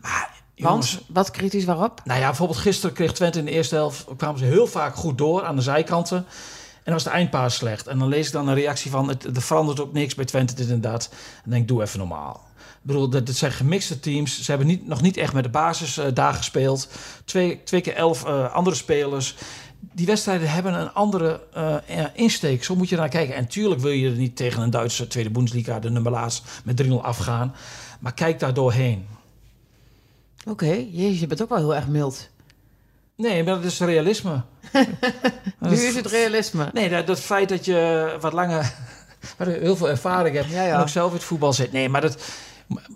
Maar 0.00 0.30
jongens, 0.54 0.94
Want, 0.94 1.04
wat 1.08 1.30
kritisch 1.30 1.64
waarop? 1.64 2.00
nou 2.04 2.20
ja, 2.20 2.26
bijvoorbeeld 2.26 2.58
gisteren 2.58 2.94
kreeg 2.94 3.12
Twente 3.12 3.38
in 3.38 3.44
de 3.44 3.50
eerste 3.50 3.74
helft... 3.74 4.06
kwamen 4.16 4.38
ze 4.38 4.44
heel 4.44 4.66
vaak 4.66 4.94
goed 4.94 5.18
door 5.18 5.44
aan 5.44 5.56
de 5.56 5.62
zijkanten. 5.62 6.16
En 6.16 6.92
dan 6.92 6.94
was 6.94 7.04
de 7.04 7.10
eindpaas 7.10 7.54
slecht. 7.54 7.86
En 7.86 7.98
dan 7.98 8.08
lees 8.08 8.26
ik 8.26 8.32
dan 8.32 8.48
een 8.48 8.54
reactie 8.54 8.90
van... 8.90 9.08
het, 9.08 9.24
er 9.24 9.42
verandert 9.42 9.80
ook 9.80 9.92
niks 9.92 10.14
bij 10.14 10.24
Twente, 10.24 10.54
dit 10.54 10.70
en 10.70 10.80
dat. 10.80 11.08
En 11.10 11.40
dan 11.42 11.50
denk 11.50 11.62
ik, 11.62 11.68
doe 11.68 11.82
even 11.82 11.98
normaal. 11.98 12.45
Bedoel, 12.86 13.08
dat, 13.08 13.26
dat 13.26 13.36
zijn 13.36 13.52
gemixte 13.52 14.00
teams. 14.00 14.42
Ze 14.42 14.50
hebben 14.50 14.68
niet, 14.68 14.86
nog 14.86 15.02
niet 15.02 15.16
echt 15.16 15.32
met 15.32 15.44
de 15.44 15.50
basis 15.50 15.98
eh, 15.98 16.06
daar 16.14 16.34
gespeeld. 16.34 16.88
Twee, 17.24 17.62
twee 17.64 17.80
keer 17.80 17.94
elf 17.94 18.24
eh, 18.24 18.54
andere 18.54 18.76
spelers. 18.76 19.36
Die 19.80 20.06
wedstrijden 20.06 20.50
hebben 20.50 20.74
een 20.74 20.92
andere 20.92 21.40
eh, 21.52 22.04
insteek. 22.14 22.64
Zo 22.64 22.76
moet 22.76 22.88
je 22.88 22.96
naar 22.96 23.08
kijken. 23.08 23.34
En 23.34 23.46
tuurlijk 23.46 23.80
wil 23.80 23.90
je 23.90 24.08
er 24.10 24.16
niet 24.16 24.36
tegen 24.36 24.62
een 24.62 24.70
Duitse 24.70 25.06
Tweede 25.06 25.30
Bundesliga... 25.30 25.80
de 25.80 25.90
nummer 25.90 26.12
laatst 26.12 26.44
met 26.64 26.82
3-0 26.82 26.88
afgaan. 26.88 27.54
Maar 28.00 28.14
kijk 28.14 28.38
daar 28.38 28.54
doorheen. 28.54 29.06
Oké, 30.48 30.86
jezus, 30.90 31.20
je 31.20 31.26
bent 31.26 31.42
ook 31.42 31.48
wel 31.48 31.58
heel 31.58 31.74
erg 31.74 31.88
mild. 31.88 32.28
Nee, 33.16 33.44
maar 33.44 33.54
dat 33.54 33.64
is 33.64 33.80
realisme. 33.80 34.42
Nu 35.58 35.76
is 35.76 35.94
het 35.94 36.06
realisme. 36.06 36.70
Nee, 36.72 36.88
dat, 36.88 37.06
dat 37.06 37.20
feit 37.20 37.48
dat 37.48 37.64
je 37.64 38.16
wat 38.20 38.32
langer, 38.32 38.74
heel 39.38 39.76
veel 39.76 39.88
ervaring 39.88 40.36
hebt 40.36 40.50
Ja, 40.50 40.62
ja. 40.62 40.74
en 40.74 40.80
ook 40.80 40.88
zelf 40.88 41.10
in 41.10 41.16
het 41.16 41.24
voetbal 41.24 41.52
zit. 41.52 41.72
Nee, 41.72 41.88
maar 41.88 42.00
dat 42.00 42.16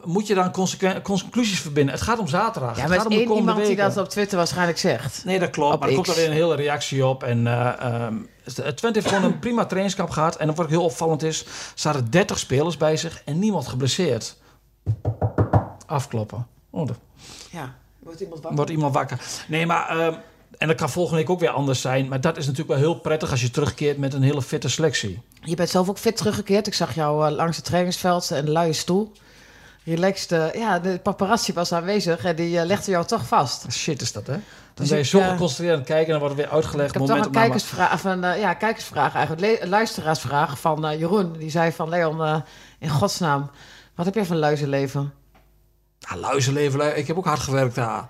moet 0.04 0.26
je 0.26 0.34
dan 0.34 0.52
conclusies 1.02 1.60
verbinden. 1.60 1.94
Het 1.94 2.02
gaat 2.02 2.18
om 2.18 2.28
zaterdag. 2.28 2.74
Ja, 2.74 2.80
het 2.80 2.90
maar 2.90 2.98
gaat 2.98 3.06
er 3.06 3.12
om 3.12 3.18
de 3.18 3.24
komende 3.24 3.50
iemand 3.50 3.66
die 3.66 3.76
dat 3.76 3.96
op 3.96 4.08
Twitter 4.08 4.36
waarschijnlijk 4.36 4.78
zegt. 4.78 5.24
Nee, 5.24 5.38
dat 5.38 5.50
klopt. 5.50 5.74
op 5.74 5.80
maar 5.80 5.88
er 5.88 5.94
komt 5.94 6.06
X. 6.06 6.12
alweer 6.12 6.28
een 6.30 6.36
hele 6.36 6.54
reactie 6.54 7.06
op. 7.06 7.22
En 7.22 7.46
eh 7.46 7.72
ehm, 7.78 8.14
het 8.44 8.76
Twente 8.76 8.98
heeft 8.98 9.14
gewoon 9.14 9.24
een 9.32 9.38
prima 9.46 9.64
trainingskamp 9.66 10.10
gehad. 10.10 10.36
En 10.36 10.46
wat 10.46 10.60
ook 10.60 10.68
heel 10.68 10.84
opvallend 10.84 11.22
is, 11.22 11.40
er 11.40 11.46
zaten 11.74 12.10
30 12.10 12.38
spelers 12.38 12.76
bij 12.76 12.96
zich 12.96 13.22
en 13.24 13.38
niemand 13.38 13.68
geblesseerd. 13.68 14.36
Afkloppen. 15.86 16.46
Oh, 16.70 16.88
er 16.88 16.96
Ja, 17.50 17.74
wordt 17.98 18.20
iemand 18.20 18.40
wakker? 18.40 18.56
wordt 18.56 18.70
iemand 18.70 18.94
wakker. 18.94 19.20
Nee, 19.48 19.66
maar... 19.66 19.88
ehm, 19.88 20.14
en 20.58 20.68
dat 20.68 20.76
kan 20.76 20.90
volgende 20.90 21.18
week 21.20 21.30
ook 21.30 21.40
weer 21.40 21.50
anders 21.50 21.80
zijn. 21.80 22.08
Maar 22.08 22.20
dat 22.20 22.36
is 22.36 22.46
natuurlijk 22.46 22.70
wel 22.70 22.78
heel 22.90 23.00
prettig 23.00 23.30
als 23.30 23.40
je 23.40 23.50
terugkeert 23.50 23.98
met 23.98 24.14
een 24.14 24.22
hele 24.22 24.42
fitte 24.42 24.68
selectie. 24.68 25.20
Je 25.42 25.54
bent 25.56 25.68
zelf 25.68 25.88
ook 25.88 25.98
fit 25.98 26.16
teruggekeerd. 26.16 26.66
Ik 26.66 26.74
zag 26.74 26.94
jou 26.94 27.26
eh, 27.26 27.32
langs 27.32 27.56
het 27.56 27.64
trainingsveld 27.64 28.30
en 28.30 28.44
de 28.44 28.50
luie 28.50 28.72
stoel. 28.72 29.12
Relaxed. 29.94 30.54
ja, 30.54 30.78
de 30.78 30.98
paparazzi 31.02 31.52
was 31.52 31.72
aanwezig 31.72 32.24
en 32.24 32.36
die 32.36 32.58
eh, 32.58 32.66
legde 32.66 32.90
jou 32.90 33.06
toch 33.06 33.26
vast. 33.26 33.72
Shit 33.72 34.00
is 34.02 34.12
dat, 34.12 34.26
hè? 34.26 34.32
Dan 34.32 34.42
Dus 34.74 34.88
ben 34.88 34.98
je 34.98 35.04
zo 35.04 35.18
eh, 35.18 35.30
geconcentreerd 35.30 35.72
aan 35.72 35.78
het 35.78 35.86
kijken 35.88 36.06
en 36.06 36.10
dan 36.12 36.20
wordt 36.20 36.36
het 36.36 36.44
weer 36.46 36.54
uitgelegd. 36.54 36.94
Ik 36.94 37.00
heb 37.00 37.08
toch 37.16 37.24
een 37.24 37.30
kijkersvraag, 37.32 38.04
een, 38.04 38.24
eh, 38.24 38.40
ja, 38.40 38.54
kijkersvraag 38.54 39.14
eigenlijk. 39.14 39.62
Een 39.62 39.68
luisteraarsvraag 39.68 40.60
van 40.60 40.98
Jeroen. 40.98 41.32
Die 41.38 41.50
zei 41.50 41.72
van 41.72 41.88
Leon, 41.88 42.22
eh, 42.24 42.36
in 42.78 42.88
godsnaam, 42.88 43.50
wat 43.94 44.06
heb 44.06 44.14
jij 44.14 44.24
van 44.24 44.36
luizenleven? 44.38 45.12
Ja, 45.98 46.16
luizenleven, 46.16 46.78
lu- 46.80 46.84
ik 46.86 47.06
heb 47.06 47.16
ook 47.16 47.24
hard 47.24 47.40
gewerkt 47.40 47.74
daar. 47.74 48.08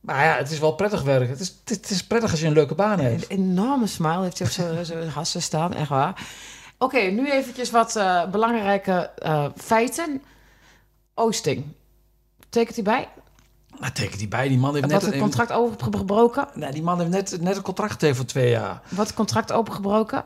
Maar 0.00 0.24
ja, 0.24 0.36
het 0.36 0.50
is 0.50 0.58
wel 0.58 0.72
prettig 0.72 1.02
werk. 1.02 1.28
Het 1.28 1.40
is, 1.40 1.54
het, 1.64 1.90
is 1.90 2.04
prettig 2.06 2.30
als 2.30 2.40
je 2.40 2.46
een 2.46 2.52
leuke 2.52 2.74
baan 2.74 2.98
Een 2.98 3.04
hebt. 3.04 3.28
enorme 3.30 3.86
smile 3.86 4.22
heeft 4.22 4.38
hij 4.38 4.46
op 4.46 4.52
zijn- 4.84 5.08
hassen 5.18 5.42
staan, 5.42 5.74
echt 5.74 5.88
waar. 5.88 6.26
Oké, 6.78 6.98
nu 7.00 7.30
eventjes 7.30 7.70
wat 7.70 7.92
belangrijke 8.30 9.10
feiten. 9.56 10.22
Oosting. 11.14 11.64
Tekent 12.48 12.74
hij 12.74 12.84
bij? 12.84 13.08
Maar 13.78 13.92
teken 13.92 14.18
die 14.18 14.28
bij, 14.28 14.48
die 14.48 14.58
man 14.58 14.74
heeft 14.74 14.92
Wat 14.92 15.02
net... 15.02 15.10
het 15.10 15.20
contract 15.20 15.52
opengebroken? 15.52 16.48
Nee, 16.54 16.72
die 16.72 16.82
man 16.82 16.98
heeft 16.98 17.10
net, 17.10 17.40
net 17.40 17.56
een 17.56 17.62
contract 17.62 17.92
getekend 17.92 18.16
voor 18.16 18.26
twee 18.26 18.50
jaar. 18.50 18.82
Wat 18.88 19.14
contract 19.14 19.52
opengebroken? 19.52 20.24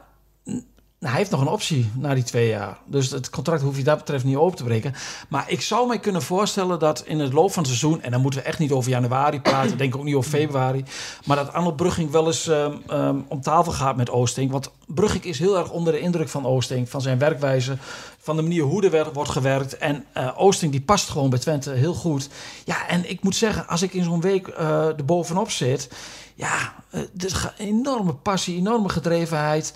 Nou, 1.00 1.12
hij 1.12 1.22
heeft 1.22 1.30
nog 1.30 1.40
een 1.40 1.48
optie 1.48 1.90
na 1.94 2.14
die 2.14 2.22
twee 2.22 2.48
jaar. 2.48 2.78
Dus 2.86 3.10
het 3.10 3.30
contract 3.30 3.62
hoef 3.62 3.76
je 3.76 3.84
dat 3.84 3.98
betreft 3.98 4.24
niet 4.24 4.36
open 4.36 4.56
te 4.56 4.64
breken. 4.64 4.94
Maar 5.28 5.50
ik 5.50 5.60
zou 5.60 5.86
mij 5.86 5.98
kunnen 5.98 6.22
voorstellen 6.22 6.78
dat 6.78 7.02
in 7.06 7.18
het 7.18 7.32
loop 7.32 7.52
van 7.52 7.62
het 7.62 7.72
seizoen... 7.72 8.02
en 8.02 8.10
dan 8.10 8.20
moeten 8.20 8.40
we 8.40 8.46
echt 8.46 8.58
niet 8.58 8.72
over 8.72 8.90
januari 8.90 9.40
praten, 9.40 9.76
denk 9.78 9.94
ik 9.94 9.98
ook 9.98 10.06
niet 10.06 10.14
over 10.14 10.30
februari... 10.30 10.84
maar 11.24 11.36
dat 11.36 11.52
Arnold 11.52 11.76
Brugging 11.76 12.10
wel 12.10 12.26
eens 12.26 12.48
ehm, 12.48 12.76
ehm, 12.86 13.16
om 13.28 13.40
tafel 13.40 13.72
gaat 13.72 13.96
met 13.96 14.10
Oosting. 14.10 14.50
Want 14.50 14.70
Brugge 14.94 15.18
is 15.18 15.38
heel 15.38 15.58
erg 15.58 15.70
onder 15.70 15.92
de 15.92 16.00
indruk 16.00 16.28
van 16.28 16.46
Oosting, 16.46 16.88
van 16.88 17.00
zijn 17.00 17.18
werkwijze, 17.18 17.76
van 18.18 18.36
de 18.36 18.42
manier 18.42 18.62
hoe 18.62 18.90
er 18.90 19.12
wordt 19.12 19.30
gewerkt. 19.30 19.76
En 19.78 20.04
eh, 20.12 20.30
Oosting 20.36 20.72
die 20.72 20.80
past 20.80 21.08
gewoon 21.08 21.30
bij 21.30 21.38
Twente 21.38 21.70
heel 21.70 21.94
goed. 21.94 22.28
Ja, 22.64 22.88
en 22.88 23.10
ik 23.10 23.22
moet 23.22 23.36
zeggen, 23.36 23.68
als 23.68 23.82
ik 23.82 23.94
in 23.94 24.04
zo'n 24.04 24.20
week 24.20 24.48
eh 24.48 24.86
er 24.86 25.04
bovenop 25.04 25.50
zit, 25.50 25.88
ja, 26.34 26.74
ge- 27.18 27.50
enorme 27.58 28.14
passie, 28.14 28.56
enorme 28.56 28.88
gedrevenheid. 28.88 29.74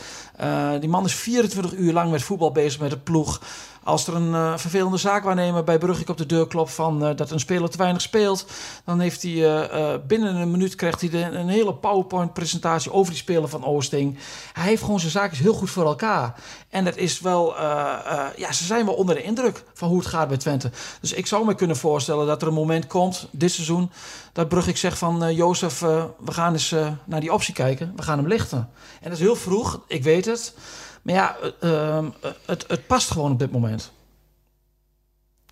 Die 0.81 0.88
man 0.88 1.04
is 1.04 1.14
24 1.14 1.73
uur 1.73 1.92
lang 1.92 2.11
met 2.11 2.23
voetbal 2.23 2.52
bezig 2.52 2.81
met 2.81 2.90
de 2.90 2.99
ploeg. 2.99 3.40
Als 3.85 4.07
er 4.07 4.15
een 4.15 4.35
eh, 4.35 4.57
vervelende 4.57 4.97
zaakwaarnemer 4.97 5.65
bij 5.65 5.79
Brugge 5.79 6.05
op 6.11 6.17
de 6.17 6.27
deur 6.27 6.47
klopt 6.47 6.73
van 6.73 7.05
eh, 7.05 7.17
dat 7.17 7.31
een 7.31 7.41
speler 7.41 7.71
te 7.71 7.79
weinig 7.79 8.03
speelt, 8.03 8.47
dan 8.85 9.01
heeft 9.01 9.23
hij 9.23 9.61
eh, 9.69 9.95
binnen 10.07 10.35
een 10.35 10.51
minuut 10.51 10.75
krijgt 10.75 11.01
hij 11.01 11.33
een 11.33 11.49
hele 11.49 11.75
PowerPoint-presentatie 11.75 12.93
over 12.93 13.12
die 13.12 13.21
speler 13.21 13.49
van 13.49 13.65
Oosting. 13.65 14.19
Hij 14.53 14.65
heeft 14.65 14.83
gewoon 14.83 15.01
zijn 15.01 15.12
zaakjes 15.12 15.39
heel 15.39 15.53
goed 15.53 15.71
voor 15.71 15.85
elkaar. 15.85 16.35
En 16.69 16.85
dat 16.85 16.97
is 16.97 17.21
wel, 17.21 17.57
ja, 18.37 18.53
ze 18.53 18.65
zijn 18.65 18.87
wel 18.87 18.95
onder 18.95 19.15
de 19.15 19.23
indruk 19.23 19.65
van 19.75 19.89
hoe 19.89 19.99
het 19.99 20.07
gaat 20.07 20.29
bij 20.29 20.37
Twente. 20.37 20.71
Dus 21.01 21.12
ik 21.12 21.27
zou 21.27 21.45
me 21.45 21.55
kunnen 21.55 21.77
voorstellen 21.77 22.27
dat 22.27 22.43
er 22.43 22.49
een 22.49 22.55
moment 22.55 22.87
komt 22.87 23.29
dit 23.31 23.53
seizoen 23.53 23.91
dat 24.33 24.49
Brugge 24.49 24.71
ik 24.71 24.77
zeg 24.77 24.99
van 24.99 25.35
Jozef, 25.35 25.79
we 25.79 26.33
gaan 26.33 26.53
eens 26.53 26.75
naar 27.05 27.21
die 27.21 27.33
optie 27.33 27.55
kijken, 27.55 27.93
we 27.97 28.03
gaan 28.03 28.19
hem 28.19 28.29
lichten. 28.29 28.59
En 29.01 29.11
dat 29.11 29.12
is 29.12 29.25
heel 29.25 29.37
vroeg, 29.37 29.81
ik 29.87 30.03
weet 30.03 30.25
het. 30.25 30.55
Maar 31.03 31.15
ja, 31.15 31.37
eh, 31.61 31.99
eh, 31.99 32.05
het, 32.47 32.65
het 32.69 32.87
past 32.87 33.11
gewoon 33.11 33.33
op 33.33 33.39
dit 33.39 33.53
moment. 33.53 33.93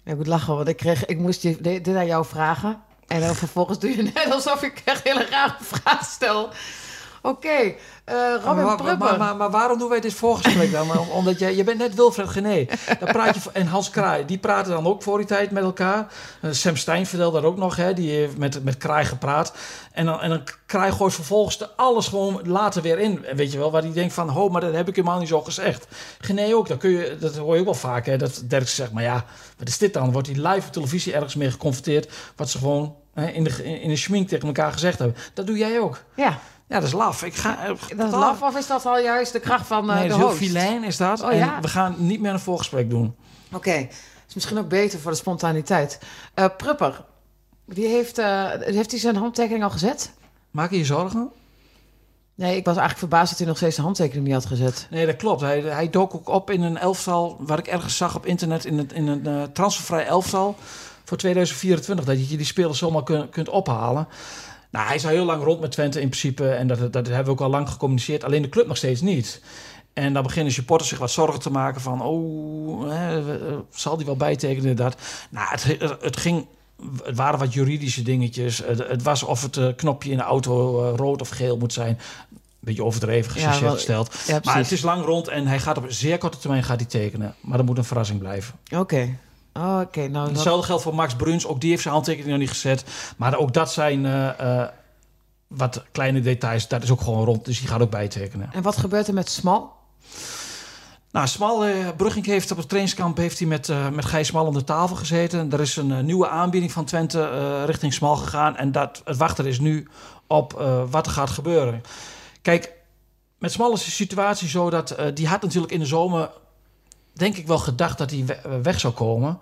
Ik 0.05 0.17
moet 0.17 0.27
lachen, 0.27 0.55
want 0.55 0.69
ik, 0.69 0.77
kreeg, 0.77 1.07
ik 1.07 1.19
moest 1.19 1.43
je, 1.43 1.61
dit 1.61 1.89
aan 1.89 2.07
jou 2.07 2.25
vragen. 2.25 2.83
En 3.07 3.21
dan 3.21 3.35
vervolgens 3.35 3.79
doe 3.79 3.97
je 3.97 4.03
net 4.03 4.33
alsof 4.33 4.63
ik 4.63 4.83
echt 4.85 5.05
hele 5.05 5.27
rare 5.27 5.57
vragen 5.61 6.07
stel. 6.07 6.51
Oké, 7.23 7.75
eh, 8.05 8.35
Robin 8.45 8.65
maar, 8.65 8.99
maar, 8.99 9.19
maar, 9.19 9.37
maar 9.37 9.51
waarom 9.51 9.79
doen 9.79 9.89
wij 9.89 10.01
dit 10.01 10.15
voorgesprek 10.15 10.73
dan? 10.73 11.09
Omdat 11.09 11.39
jij, 11.39 11.57
je 11.57 11.65
bent 11.65 11.79
net 11.79 11.95
Wilfred 11.95 12.29
Gené. 12.29 12.67
Dan 12.99 13.13
praat 13.13 13.35
je, 13.35 13.41
en 13.53 13.67
Hans 13.67 13.91
Kraai, 13.91 14.25
die 14.27 14.39
praten 14.39 14.73
dan 14.73 14.87
ook 14.87 15.03
voor 15.03 15.19
die 15.19 15.27
tijd 15.27 15.51
met 15.51 15.63
elkaar. 15.63 16.13
Eh, 16.41 16.51
Sam 16.51 16.77
Stein 16.77 17.07
vertelde 17.07 17.41
dat 17.41 17.51
ook 17.51 17.57
nog, 17.57 17.77
hè, 17.77 17.95
die 17.95 18.11
heeft 18.11 18.37
met, 18.39 18.65
met 18.65 18.77
Kraai 18.77 19.05
gepraat. 19.05 19.53
En 19.93 20.05
dan, 20.05 20.21
en 20.21 20.29
dan 20.29 20.43
Kraai 20.67 20.93
gooit 20.93 21.15
vervolgens 21.15 21.59
de 21.59 21.69
alles 21.77 22.09
gewoon 22.09 22.41
later 22.45 22.83
weer 22.83 22.99
in. 22.99 23.25
En 23.25 23.37
weet 23.37 23.53
je 23.53 23.59
wel, 23.59 23.71
waar 23.71 23.83
hij 23.83 23.93
denkt 23.93 24.13
van, 24.13 24.29
ho, 24.29 24.49
maar 24.49 24.61
dat 24.61 24.75
heb 24.75 24.89
ik 24.89 24.97
helemaal 24.97 25.19
niet 25.19 25.29
zo 25.29 25.41
gezegd. 25.41 25.87
Gené 26.21 26.55
ook, 26.55 26.69
dat, 26.69 26.79
kun 26.79 26.91
je, 26.91 27.17
dat 27.21 27.37
hoor 27.37 27.55
je 27.55 27.61
ook 27.61 27.65
wel 27.65 27.75
vaak, 27.75 28.07
hè, 28.07 28.17
dat 28.17 28.43
Dirk 28.45 28.69
zegt, 28.69 28.93
maar 28.93 29.03
ja, 29.03 29.25
wat 29.59 29.69
is 29.69 29.79
dit 29.79 29.95
dan? 29.95 30.13
Wordt 30.13 30.29
hij 30.29 30.37
live 30.37 30.67
op 30.67 30.73
televisie 30.73 31.13
ergens 31.13 31.35
mee 31.35 31.51
geconfronteerd, 31.51 32.13
wat 32.37 32.51
ze 32.51 32.59
gewoon 32.59 32.95
hè, 33.15 33.27
in, 33.27 33.45
de, 33.45 33.81
in 33.81 33.89
de 33.89 33.97
schmink 33.97 34.29
tegen 34.29 34.47
elkaar 34.47 34.73
gezegd 34.73 34.99
hebben. 34.99 35.17
Dat 35.35 35.47
doe 35.47 35.57
jij 35.57 35.81
ook. 35.81 36.03
Ja, 36.17 36.39
Ja, 36.71 36.77
dat 36.77 36.89
is 36.89 36.93
laf. 36.93 37.23
Ik 37.25 37.35
ga, 37.35 37.67
dat 37.97 38.07
is 38.07 38.13
laf 38.15 38.43
of 38.43 38.57
is 38.57 38.67
dat 38.67 38.87
al 38.87 38.99
juist 38.99 39.33
de 39.33 39.41
kracht 39.41 39.67
van 39.67 39.91
eh, 39.91 39.97
Nee, 39.97 40.03
de 40.09 40.11
is 40.11 40.17
heel 40.17 40.27
host? 40.27 40.39
filijn 40.39 40.85
is 40.85 40.97
dat. 40.97 41.23
Oh, 41.23 41.31
en 41.31 41.37
ja. 41.37 41.61
we 41.61 41.69
gaan 41.69 41.95
niet 41.99 42.21
meer 42.21 42.33
een 42.33 42.41
voorgesprek 42.41 42.91
doen. 42.91 43.15
Oké, 43.53 43.89
is 44.29 44.35
misschien 44.35 44.59
ook 44.59 44.69
beter 44.69 44.99
voor 45.01 45.11
de 45.11 45.17
spontaniteit. 45.17 45.99
Eh, 46.35 46.45
Prupper, 46.57 47.05
die 47.67 47.87
heeft, 47.87 48.19
eh, 48.19 48.47
heeft 48.59 48.91
hij 48.91 49.01
zijn 49.01 49.17
handtekening 49.17 49.65
al 49.65 49.71
gezet? 49.71 50.13
Maak 50.51 50.71
je 50.71 50.79
je 50.79 50.85
zorgen? 50.85 51.31
Nee, 52.35 52.57
ik 52.57 52.65
was 52.65 52.77
eigenlijk 52.77 52.99
verbaasd 52.99 53.29
dat 53.31 53.39
hij 53.39 53.47
nog 53.47 53.57
steeds 53.57 53.75
zijn 53.75 53.87
handtekening 53.87 54.25
niet 54.25 54.35
had 54.35 54.47
gezet. 54.47 54.87
Nee, 54.91 55.07
dat 55.07 55.17
klopt. 55.17 55.41
Hij, 55.41 55.61
hij 55.61 55.91
dook 55.91 56.15
ook 56.15 56.29
op 56.29 56.51
in 56.51 56.63
een 56.63 56.79
elftal... 56.79 57.37
waar 57.41 57.59
ik 57.59 57.67
ergens 57.67 57.97
zag 57.97 58.17
op 58.17 58.27
internet... 58.27 58.65
in, 58.65 58.79
het, 58.79 58.93
in 58.93 59.07
een 59.07 59.27
eh, 59.27 59.43
transfervrij 59.53 60.07
elftal 60.07 60.57
voor 61.05 61.17
2024. 61.17 62.05
Dat 62.05 62.31
je 62.31 62.37
die 62.37 62.47
spelers 62.47 62.79
zomaar 62.79 63.03
kun- 63.03 63.29
kunt 63.31 63.49
ophalen. 63.49 64.09
Nou, 64.71 64.87
hij 64.87 64.95
is 64.95 65.05
al 65.05 65.11
heel 65.11 65.25
lang 65.25 65.43
rond 65.43 65.61
met 65.61 65.71
Twente 65.71 66.01
in 66.01 66.09
principe. 66.09 66.51
En 66.51 66.67
dat, 66.67 66.93
dat 66.93 67.07
hebben 67.07 67.25
we 67.25 67.31
ook 67.31 67.41
al 67.41 67.51
lang 67.51 67.69
gecommuniceerd. 67.69 68.25
Alleen 68.25 68.43
de 68.43 68.49
club 68.49 68.67
nog 68.67 68.77
steeds 68.77 69.01
niet. 69.01 69.41
En 69.93 70.13
dan 70.13 70.23
beginnen 70.23 70.53
supporters 70.53 70.89
zich 70.89 70.99
wat 70.99 71.11
zorgen 71.11 71.41
te 71.41 71.51
maken 71.51 71.81
van... 71.81 72.03
oh, 72.03 72.91
hè, 72.91 73.37
eh, 73.49 73.57
zal 73.71 73.97
die 73.97 74.07
wel 74.07 74.17
bijtekenen 74.17 74.69
inderdaad? 74.69 75.01
Nou, 75.31 75.49
het, 75.51 75.65
het 76.01 76.17
ging... 76.17 76.47
Het 77.03 77.17
waren 77.17 77.39
wat 77.39 77.53
juridische 77.53 78.03
dingetjes. 78.03 78.59
Het, 78.67 79.03
was 79.03 79.23
of 79.23 79.43
het 79.43 79.57
eh, 79.57 79.67
knopje 79.77 80.11
in 80.11 80.17
de 80.17 80.23
auto 80.23 80.85
eh, 80.85 80.97
rood 80.97 81.21
of 81.21 81.29
geel 81.29 81.57
moet 81.57 81.73
zijn. 81.73 81.99
Een 82.31 82.39
beetje 82.61 82.85
overdreven 82.85 83.31
gesteld. 83.31 84.15
Ja, 84.27 84.41
Maar 84.45 84.57
het 84.57 84.73
is 84.73 84.83
lang 84.83 85.05
rond 85.05 85.29
en 85.29 85.47
hij 85.47 85.59
gaat 85.59 85.79
op 85.79 85.85
zeer 85.89 86.19
korte 86.19 86.39
termijn 86.39 86.63
gaat 86.63 86.81
hij 86.81 86.89
tekenen. 86.89 87.35
Maar 87.41 87.57
dat 87.57 87.67
moet 87.67 87.79
een 87.79 87.85
verrassing 87.85 88.19
blijven. 88.19 88.55
Oké. 88.77 89.17
Oh, 89.55 89.81
Oké, 89.83 90.01
nou... 90.01 90.13
dat- 90.27 90.35
Hetzelfde 90.35 90.67
geldt 90.67 90.83
voor 90.83 90.95
Max 90.95 91.15
Bruns. 91.15 91.47
Ook 91.47 91.61
die 91.61 91.71
heeft 91.71 91.83
zijn 91.83 91.95
handtekening 91.95 92.31
nog 92.31 92.39
niet 92.41 92.49
gezet. 92.51 92.85
Maar 93.17 93.37
ook 93.37 93.53
dat 93.53 93.73
zijn 93.73 94.07
eh, 94.07 94.61
eh, 94.63 94.69
wat 95.47 95.83
kleine 95.93 96.21
details. 96.21 96.69
Dat 96.69 96.83
is 96.83 96.91
ook 96.91 97.01
gewoon 97.01 97.25
rond. 97.25 97.45
Dus 97.45 97.59
die 97.59 97.69
gaat 97.69 97.81
ook 97.81 97.91
bijtekenen. 97.91 98.51
En 98.53 98.63
wat 98.63 98.77
gebeurt 98.77 99.09
er 99.09 99.15
met 99.15 99.31
Smal? 99.31 99.73
Nou, 101.13 101.27
Smal, 101.27 101.65
eh 101.65 101.89
Brugging 101.97 102.27
heeft 102.27 102.51
op 102.51 102.57
het 102.57 102.69
trainingskamp 102.69 103.17
heeft 103.17 103.39
hij 103.39 103.49
met, 103.49 103.69
eh, 103.69 103.89
met 103.89 104.05
Gijs 104.05 104.27
Smal 104.29 104.47
aan 104.47 104.53
de 104.53 104.65
tafel 104.65 104.97
gezeten. 104.97 105.53
Er 105.53 105.61
is 105.61 105.77
een 105.77 106.05
nieuwe 106.05 106.29
aanbieding 106.29 106.73
van 106.73 106.85
Twente 106.85 107.65
richting 107.65 107.93
Smal 107.93 108.17
gegaan. 108.17 108.57
En 108.57 108.73
dat, 108.73 109.03
het 109.05 109.17
wachten 109.17 109.47
is 109.47 109.59
nu 109.61 109.89
op 110.27 110.53
wat 110.91 111.07
er 111.07 111.13
gaat 111.13 111.31
gebeuren. 111.31 111.83
Kijk, 112.43 112.73
met 113.39 113.53
Smal 113.53 113.73
is 113.73 113.85
de 113.85 113.91
situatie 113.91 114.49
zo 114.49 114.71
dat 114.71 114.97
die 115.15 115.29
had 115.29 115.43
natuurlijk 115.43 115.73
in 115.73 115.79
de 115.81 115.87
zomer, 115.87 116.31
denk 117.21 117.37
ik 117.37 117.47
wel 117.47 117.59
gedacht 117.59 117.99
dat 117.99 118.11
hij 118.11 118.25
we- 118.25 118.61
weg 118.63 118.81
zou 118.81 118.93
komen. 118.93 119.39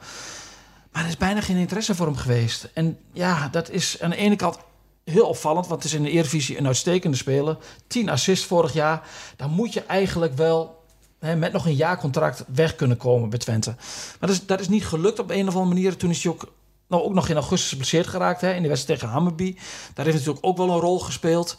Maar 0.93 1.03
er 1.03 1.09
is 1.09 1.17
bijna 1.17 1.41
geen 1.41 1.57
interesse 1.57 1.95
voor 1.95 2.07
hem 2.07 2.17
geweest. 2.17 2.69
En 2.75 2.99
ja, 3.13 3.49
dat 3.49 3.71
is 3.71 4.01
aan 4.01 4.11
de 4.11 4.17
ene 4.17 4.37
kant 4.37 4.59
heel 5.05 5.27
opvallend, 5.29 5.67
want 5.67 5.83
het 5.83 5.93
is 5.93 5.99
in 5.99 6.05
de 6.05 6.11
Eredivisie 6.11 6.59
een 6.59 6.67
uitstekende 6.67 7.17
speler. 7.17 7.57
10 7.87 8.09
assists 8.09 8.47
vorig 8.47 8.73
jaar. 8.73 9.03
Dan 9.37 9.51
moet 9.51 9.73
je 9.73 9.83
eigenlijk 9.83 10.37
wel 10.37 10.85
hè, 11.19 11.37
met 11.37 11.53
nog 11.53 11.67
een 11.67 11.75
jaarcontract 11.75 12.45
weg 12.55 12.77
kunnen 12.77 12.97
komen 12.97 13.29
bij 13.29 13.39
Twente. 13.39 13.75
Maar 14.21 14.29
dat 14.29 14.31
is, 14.31 14.47
dat 14.47 14.61
is 14.61 14.69
niet 14.69 14.87
gelukt 14.87 15.19
op 15.19 15.31
een 15.31 15.49
of 15.49 15.55
andere 15.55 15.75
manier. 15.75 15.97
Toen 15.97 16.11
is 16.11 16.23
hij 16.23 16.33
ook, 16.33 16.53
nou, 16.89 17.03
ook 17.03 17.15
nog 17.15 17.29
in 17.29 17.37
augustus 17.37 17.69
geblesseerd 17.69 18.07
geraakt 18.07 18.41
hè, 18.41 18.55
in 18.55 18.63
de 18.63 18.69
wedstrijd 18.69 18.99
tegen 19.01 19.15
Hammerby. 19.15 19.57
Daar 19.95 20.05
heeft 20.05 20.19
natuurlijk 20.19 20.47
ook 20.47 20.57
wel 20.57 20.71
een 20.71 20.81
rol 20.81 20.99
gespeeld. 20.99 21.57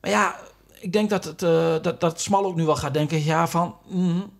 Maar 0.00 0.10
ja, 0.10 0.36
ik 0.80 0.92
denk 0.92 1.10
dat, 1.10 1.24
het, 1.24 1.42
eh, 1.42 1.74
dat, 1.82 2.00
dat 2.00 2.20
Smal 2.20 2.44
ook 2.44 2.56
nu 2.56 2.64
wel 2.64 2.76
gaat 2.76 2.94
denken... 2.94 3.24
ja, 3.24 3.48
van 3.48 3.76
mm, 3.88 4.30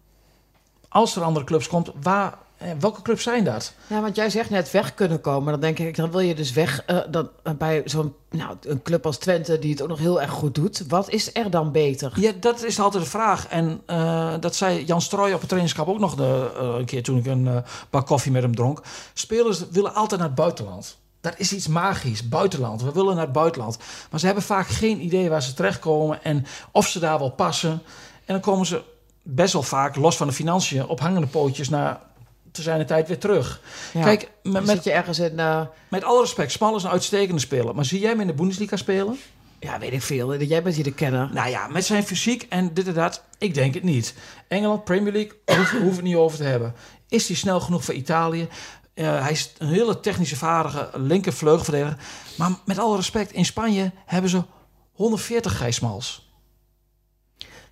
als 0.94 1.16
er 1.16 1.22
andere 1.22 1.44
clubs 1.44 1.68
komt, 1.68 1.90
waar, 2.02 2.34
eh, 2.56 2.68
welke 2.80 3.02
clubs 3.02 3.22
zijn 3.22 3.44
dat? 3.44 3.72
Ja, 3.86 4.00
want 4.00 4.16
jij 4.16 4.30
zegt 4.30 4.50
net 4.50 4.70
weg 4.70 4.94
kunnen 4.94 5.20
komen. 5.20 5.52
Dan 5.52 5.60
denk 5.60 5.78
ik, 5.78 5.96
dan 5.96 6.10
wil 6.10 6.20
je 6.20 6.34
dus 6.34 6.52
weg 6.52 6.84
dan, 7.10 7.28
eh, 7.42 7.52
bij 7.52 7.82
zo'n 7.84 8.14
nou, 8.30 8.56
een 8.60 8.82
club 8.82 9.06
als 9.06 9.18
Twente... 9.18 9.58
die 9.58 9.70
het 9.70 9.82
ook 9.82 9.88
nog 9.88 9.98
heel 9.98 10.20
erg 10.20 10.30
goed 10.30 10.54
doet. 10.54 10.86
Wat 10.88 11.10
is 11.10 11.34
er 11.34 11.50
dan 11.50 11.72
beter? 11.72 12.12
Ja, 12.14 12.32
dat 12.40 12.64
is 12.64 12.80
altijd 12.80 13.04
de 13.04 13.10
vraag. 13.10 13.48
En 13.48 13.82
dat 14.40 14.54
zei 14.54 14.84
Jan 14.84 15.00
Strooij 15.00 15.32
op 15.32 15.38
het 15.38 15.48
trainingskamp 15.48 15.88
ook 15.88 15.98
nog 15.98 16.14
de, 16.14 16.50
een 16.78 16.84
keer 16.84 17.02
toen 17.02 17.18
ik 17.18 17.26
een 17.26 17.62
bak 17.90 18.06
koffie 18.06 18.32
met 18.32 18.42
hem 18.42 18.54
dronk. 18.54 18.82
Spelers 19.14 19.68
willen 19.70 19.94
altijd 19.94 20.20
naar 20.20 20.28
het 20.28 20.38
buitenland. 20.38 20.96
Dat 21.20 21.34
is 21.36 21.52
iets 21.52 21.68
magisch, 21.68 22.28
buitenland. 22.28 22.82
We 22.82 22.92
willen 22.92 23.14
naar 23.14 23.24
het 23.24 23.32
buitenland. 23.32 23.78
Maar 24.10 24.20
ze 24.20 24.26
hebben 24.26 24.44
vaak 24.44 24.66
geen 24.66 25.04
idee 25.04 25.30
waar 25.30 25.42
ze 25.42 25.54
terechtkomen 25.54 26.24
en 26.24 26.46
of 26.70 26.88
ze 26.88 26.98
daar 26.98 27.18
wel 27.18 27.30
passen. 27.30 27.82
En 28.24 28.34
dan 28.34 28.40
komen 28.40 28.66
ze 28.66 28.82
best 29.24 29.52
wel 29.52 29.62
vaak, 29.62 29.96
los 29.96 30.16
van 30.16 30.26
de 30.26 30.32
financiën, 30.32 30.86
op 30.86 31.00
hangende 31.00 31.26
pootjes 31.26 31.68
naar 31.68 32.00
te 32.52 32.62
zijn 32.62 32.78
de 32.78 32.84
tijd 32.84 33.08
weer 33.08 33.18
terug. 33.18 33.60
Ja. 33.92 34.02
Kijk, 34.02 34.30
met, 34.42 34.84
je 34.84 34.92
ergens 34.92 35.18
in... 35.18 35.38
eh, 35.38 35.60
met 35.88 36.04
alle 36.04 36.20
respect, 36.20 36.52
Smal 36.52 36.76
is 36.76 36.82
een 36.82 36.90
uitstekende 36.90 37.40
speler. 37.40 37.74
Maar 37.74 37.84
zie 37.84 38.00
jij 38.00 38.10
hem 38.10 38.20
in 38.20 38.26
de 38.26 38.34
Bundesliga 38.34 38.76
spelen? 38.76 39.18
ja, 39.64 39.78
weet 39.78 39.92
ik 39.92 40.02
veel. 40.02 40.36
Jij 40.36 40.62
bent 40.62 40.74
hier 40.74 40.84
de 40.84 40.92
kenner. 40.92 41.30
Nou 41.32 41.50
ja, 41.50 41.68
met 41.68 41.84
zijn 41.84 42.04
fysiek 42.04 42.46
en 42.48 42.74
dit 42.74 42.86
en 42.86 42.94
dat, 42.94 43.22
ik 43.38 43.54
denk 43.54 43.74
het 43.74 43.82
niet. 43.82 44.14
Engeland, 44.48 44.84
Premier 44.84 45.12
League, 45.12 45.32
hoeven 45.56 45.80
we 45.80 45.94
het 45.94 46.02
niet 46.02 46.16
over 46.16 46.38
te 46.38 46.44
hebben. 46.44 46.74
Is 47.08 47.26
hij 47.26 47.36
snel 47.36 47.60
genoeg 47.60 47.84
voor 47.84 47.94
Italië? 47.94 48.48
Eh, 48.94 49.20
hij 49.22 49.30
is 49.30 49.52
een 49.58 49.68
hele 49.68 50.00
technische 50.00 50.36
vaardige 50.36 50.90
linker 50.94 51.32
vleugelverdediger. 51.32 51.98
Maar 52.36 52.50
met 52.64 52.78
alle 52.78 52.96
respect, 52.96 53.32
in 53.32 53.44
Spanje 53.44 53.92
hebben 54.06 54.30
ze 54.30 54.42
140 54.92 55.56
Gijsmals. 55.56 56.23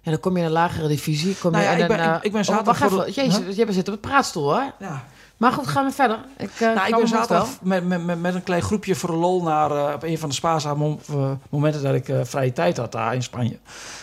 Ja, 0.02 0.10
dan 0.10 0.20
kom 0.20 0.32
je 0.32 0.38
in 0.38 0.44
een 0.44 0.52
lagere 0.52 0.88
divisie. 0.88 1.36
Kom 1.36 1.50
Nou 1.50 1.62
je 1.64 1.70
ja, 1.70 1.76
in 1.76 1.82
ik 1.82 1.88
ben- 1.88 1.98
een, 1.98 2.08
eh, 2.10 2.16
ik- 2.16 2.22
ik 2.22 2.32
ben 2.32 2.40
oh, 2.40 2.46
zaterdag 2.46 2.78
wacht 2.78 2.92
even. 2.92 3.04
de- 3.06 3.12
Jezus, 3.38 3.56
jij 3.56 3.72
zit 3.72 3.86
op 3.88 3.92
het 3.92 4.00
praatstoel, 4.00 4.42
hoor. 4.52 4.72
Ja. 4.78 5.04
Maar 5.36 5.52
goed, 5.52 5.66
gaan 5.66 5.84
we 5.84 5.92
verder. 5.92 6.18
Ik, 6.36 6.50
uh, 6.60 6.74
Nou, 6.74 6.88
ik 6.88 6.96
ben 6.96 7.08
zaterdag 7.08 7.48
met, 7.62 7.84
met, 7.86 8.04
met, 8.04 8.20
met 8.20 8.34
een 8.34 8.42
klein 8.42 8.62
groepje 8.62 8.94
voor 8.94 9.10
de 9.10 9.16
lol 9.16 9.42
naar 9.42 9.70
eh, 9.70 9.94
op 9.94 10.02
een 10.02 10.18
van 10.18 10.28
de 10.28 10.34
spaarzame 10.34 10.78
mom- 10.78 10.98
eh, 11.10 11.30
momenten 11.50 11.82
dat 11.82 11.94
ik 11.94 12.08
eh, 12.08 12.20
vrije 12.22 12.52
tijd 12.52 12.76
had 12.76 12.92
daar 12.92 13.14
in 13.14 13.22
Spanje. 13.22 13.58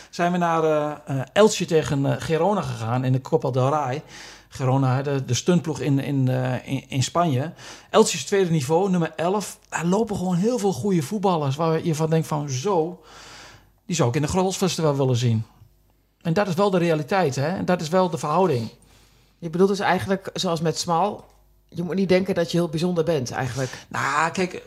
Zijn 0.09 0.31
we 0.31 0.37
naar 0.37 0.63
eh 0.63 0.91
eh, 1.05 1.21
Elche 1.33 1.65
tegen 1.65 2.05
eh, 2.05 2.21
Girona 2.21 2.61
gegaan 2.61 3.03
in 3.03 3.11
de 3.11 3.21
Copa 3.21 3.49
del 3.51 3.69
Rey. 3.69 4.03
Girona, 4.49 5.01
de, 5.01 5.25
de 5.25 5.33
stuntploeg 5.33 5.79
in, 5.79 5.99
in, 5.99 6.27
eh, 6.27 6.67
in, 6.67 6.83
in 6.87 7.03
Spanje. 7.03 7.51
Elche 7.89 8.15
is 8.17 8.25
tweede 8.25 8.51
niveau, 8.51 8.89
nummer 8.89 9.11
11. 9.15 9.57
Daar 9.69 9.85
lopen 9.85 10.15
gewoon 10.15 10.35
heel 10.35 10.57
veel 10.59 10.73
goede 10.73 11.01
voetballers 11.01 11.55
waar 11.55 11.83
je 11.85 11.95
van 11.95 12.09
denkt 12.09 12.27
van 12.27 12.49
zo, 12.49 13.01
die 13.85 13.95
zou 13.95 14.09
ik 14.09 14.15
in 14.15 14.21
de 14.21 14.27
Grolsfestival 14.27 14.95
willen 14.97 15.15
zien. 15.15 15.45
En 16.21 16.33
dat 16.33 16.47
is 16.47 16.53
wel 16.53 16.69
de 16.69 16.77
realiteit, 16.77 17.35
hè? 17.35 17.47
En 17.47 17.65
dat 17.65 17.81
is 17.81 17.89
wel 17.89 18.09
de 18.09 18.17
verhouding. 18.17 18.69
Je 19.39 19.49
bedoelt 19.49 19.69
dus 19.69 19.79
eigenlijk, 19.79 20.29
zoals 20.33 20.61
met 20.61 20.77
Smal... 20.77 21.27
Je 21.71 21.83
moet 21.83 21.95
niet 21.95 22.09
denken 22.09 22.35
dat 22.35 22.51
je 22.51 22.57
heel 22.57 22.69
bijzonder 22.69 23.03
bent, 23.03 23.31
eigenlijk. 23.31 23.85
Nou, 23.87 24.31
kijk, 24.31 24.63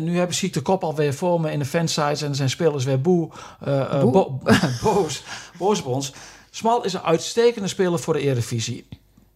nu 0.00 0.16
hebben 0.16 0.36
zie 0.36 0.48
ik 0.48 0.54
de 0.54 0.60
kop 0.60 0.84
alweer 0.84 1.14
voor 1.14 1.40
me 1.40 1.52
in 1.52 1.58
de 1.58 1.64
fansites... 1.64 2.22
en 2.22 2.34
zijn 2.34 2.50
spelers 2.50 2.84
weer 2.84 3.00
boe, 3.00 3.30
eh, 3.60 3.80
eh, 3.80 4.00
Boe? 4.00 4.10
bo- 4.10 4.40
boos, 4.82 5.22
boos 5.58 5.80
op 5.80 5.86
ons. 5.86 6.12
Smal 6.50 6.84
is 6.84 6.92
een 6.92 7.02
uitstekende 7.02 7.68
speler 7.68 7.98
voor 7.98 8.14
de 8.14 8.20
Eredivisie. 8.20 8.86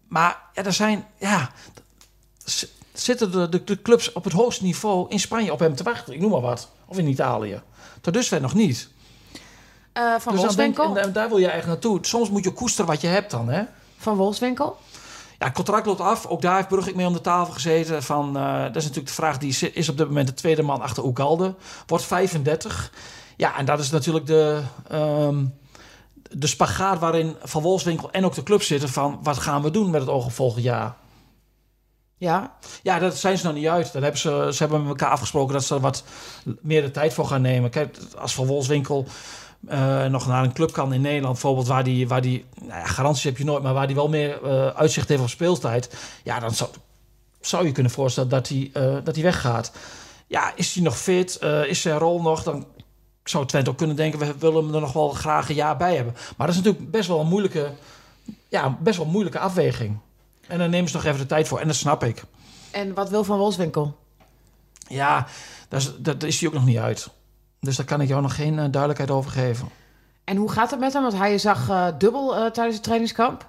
Maar 0.08 0.42
ja, 0.52 0.64
er 0.64 0.72
zijn... 0.72 1.06
Ja, 1.18 1.50
zitten 2.92 3.32
de, 3.32 3.48
de, 3.48 3.64
de 3.64 3.82
clubs 3.82 4.12
op 4.12 4.24
het 4.24 4.32
hoogste 4.32 4.64
niveau 4.64 5.06
in 5.08 5.20
Spanje 5.20 5.52
op 5.52 5.58
hem 5.58 5.74
te 5.74 5.82
wachten. 5.82 6.14
Ik 6.14 6.20
noem 6.20 6.30
maar 6.30 6.40
wat. 6.40 6.68
Of 6.86 6.98
in 6.98 7.06
Italië. 7.08 7.62
Tot 8.00 8.12
dusver 8.14 8.40
nog 8.40 8.54
niet. 8.54 8.88
Eh, 9.94 10.14
van 10.18 10.32
Dus 10.32 10.42
dan 10.42 10.54
denk, 10.54 10.76
Wolfswinkel? 10.76 11.02
en, 11.02 11.12
daar 11.12 11.28
wil 11.28 11.38
je 11.38 11.48
eigenlijk 11.48 11.82
naartoe. 11.82 12.06
Soms 12.06 12.30
moet 12.30 12.44
je 12.44 12.52
koesteren 12.52 12.90
wat 12.90 13.00
je 13.00 13.06
hebt 13.06 13.30
dan, 13.30 13.48
hè? 13.48 13.62
Van 13.96 14.16
Wolfswinkel? 14.16 14.76
Ja, 15.38 15.46
het 15.46 15.54
contract 15.54 15.86
loopt 15.86 16.00
af. 16.00 16.26
Ook 16.26 16.42
daar 16.42 16.56
heeft 16.56 16.68
Brugge 16.68 16.92
mee 16.94 17.06
om 17.06 17.12
de 17.12 17.20
tafel 17.20 17.52
gezeten. 17.52 18.02
Van, 18.02 18.36
eh, 18.36 18.62
dat 18.62 18.76
is 18.76 18.82
natuurlijk 18.82 19.06
de 19.06 19.12
vraag, 19.12 19.38
die 19.38 19.70
is 19.72 19.88
op 19.88 19.96
dit 19.96 20.06
moment 20.06 20.26
de 20.26 20.34
tweede 20.34 20.62
man 20.62 20.80
achter 20.80 21.04
Oegalde. 21.04 21.54
Wordt 21.86 22.04
35. 22.04 22.92
Ja, 23.36 23.56
en 23.58 23.64
dat 23.64 23.78
is 23.80 23.90
natuurlijk 23.90 24.26
de, 24.26 24.62
ehm, 24.88 25.44
de 26.30 26.46
spagaat 26.46 26.98
waarin 26.98 27.36
Van 27.42 27.62
Wolfswinkel 27.62 28.10
en 28.10 28.24
ook 28.24 28.34
de 28.34 28.42
club 28.42 28.62
zitten 28.62 28.88
van... 28.88 29.18
wat 29.22 29.38
gaan 29.38 29.62
we 29.62 29.70
doen 29.70 29.90
met 29.90 30.00
het 30.00 30.10
oog 30.10 30.24
op 30.24 30.32
volgend 30.32 30.64
jaar? 30.64 30.94
Ja. 32.16 32.56
Ja, 32.82 32.98
dat 32.98 33.16
zijn 33.16 33.38
ze 33.38 33.46
nog 33.46 33.54
niet 33.54 33.66
uit. 33.66 33.92
Dat 33.92 34.02
hebben 34.02 34.20
ze, 34.20 34.48
ze 34.52 34.58
hebben 34.58 34.80
met 34.80 34.88
elkaar 34.88 35.10
afgesproken 35.10 35.54
dat 35.54 35.64
ze 35.64 35.74
er 35.74 35.80
wat 35.80 36.04
meer 36.60 36.82
de 36.82 36.90
tijd 36.90 37.14
voor 37.14 37.26
gaan 37.26 37.42
nemen. 37.42 37.70
Kijk, 37.70 37.96
als 38.18 38.34
Van 38.34 38.46
Wolfswinkel 38.46 39.06
eh, 39.68 40.04
nog 40.04 40.26
naar 40.26 40.44
een 40.44 40.52
club 40.52 40.72
kan 40.72 40.92
in 40.92 41.00
Nederland, 41.00 41.32
bijvoorbeeld 41.32 41.66
waar 41.66 41.84
die, 41.84 42.08
waar 42.08 42.20
die 42.20 42.44
nou 42.60 42.80
ja, 42.80 42.86
garanties 42.86 43.24
heb 43.24 43.38
je 43.38 43.44
nooit, 43.44 43.62
maar 43.62 43.74
waar 43.74 43.86
die 43.86 43.96
wel 43.96 44.08
meer 44.08 44.44
eh, 44.44 44.66
uitzicht 44.66 45.08
heeft 45.08 45.22
op 45.22 45.28
speeltijd, 45.28 45.96
ja, 46.22 46.40
dan 46.40 46.54
zou, 46.54 46.70
zou 47.40 47.66
je 47.66 47.72
kunnen 47.72 47.92
voorstellen 47.92 48.28
dat 48.28 48.48
hij 48.48 48.70
eh, 48.72 48.96
dat 49.04 49.14
hij 49.14 49.24
weggaat. 49.24 49.72
Ja, 50.26 50.52
is 50.56 50.74
hij 50.74 50.82
nog 50.82 50.98
fit? 50.98 51.38
Is 51.66 51.80
zijn 51.80 51.98
rol 51.98 52.22
nog? 52.22 52.42
Dan 52.42 52.66
zou 53.24 53.46
Twente 53.46 53.70
ook 53.70 53.76
kunnen 53.76 53.96
denken, 53.96 54.18
we 54.18 54.34
willen 54.38 54.64
hem 54.64 54.74
er 54.74 54.80
nog 54.80 54.92
wel 54.92 55.08
graag 55.08 55.48
een 55.48 55.54
jaar 55.54 55.76
bij 55.76 55.94
hebben. 55.94 56.14
Maar 56.36 56.46
dat 56.46 56.56
is 56.56 56.62
natuurlijk 56.62 56.90
best 56.90 57.08
wel 57.08 57.20
een 57.20 57.26
moeilijke, 57.26 57.70
ja, 58.48 58.78
best 58.80 58.96
wel 58.96 59.06
een 59.06 59.12
moeilijke 59.12 59.38
afweging. 59.38 59.98
En 60.46 60.58
dan 60.58 60.70
nemen 60.70 60.90
ze 60.90 60.96
nog 60.96 61.04
even 61.04 61.18
de 61.18 61.26
tijd 61.26 61.48
voor. 61.48 61.60
En 61.60 61.66
dat 61.66 61.76
snap 61.76 62.04
ik. 62.04 62.22
En 62.70 62.94
wat 62.94 63.10
wil 63.10 63.24
Van 63.24 63.38
Wolfswinkel? 63.38 63.96
Ja, 64.88 65.26
daar 65.68 65.80
is, 65.80 65.92
daar 65.98 66.24
is 66.24 66.40
hij 66.40 66.48
ook 66.48 66.54
nog 66.54 66.64
niet 66.64 66.78
uit. 66.78 67.08
Dus 67.64 67.76
daar 67.76 67.86
kan 67.86 68.00
ik 68.00 68.08
jou 68.08 68.22
nog 68.22 68.34
geen 68.34 68.58
eh, 68.58 68.64
duidelijkheid 68.70 69.10
over 69.10 69.30
geven. 69.30 69.68
En 70.24 70.36
hoe 70.36 70.50
gaat 70.50 70.70
het 70.70 70.80
met 70.80 70.92
hem? 70.92 71.02
Want 71.02 71.16
hij 71.16 71.38
zag 71.38 71.68
eh, 71.68 71.86
dubbel 71.98 72.36
eh, 72.36 72.50
tijdens 72.50 72.74
het 72.74 72.84
trainingskamp. 72.84 73.46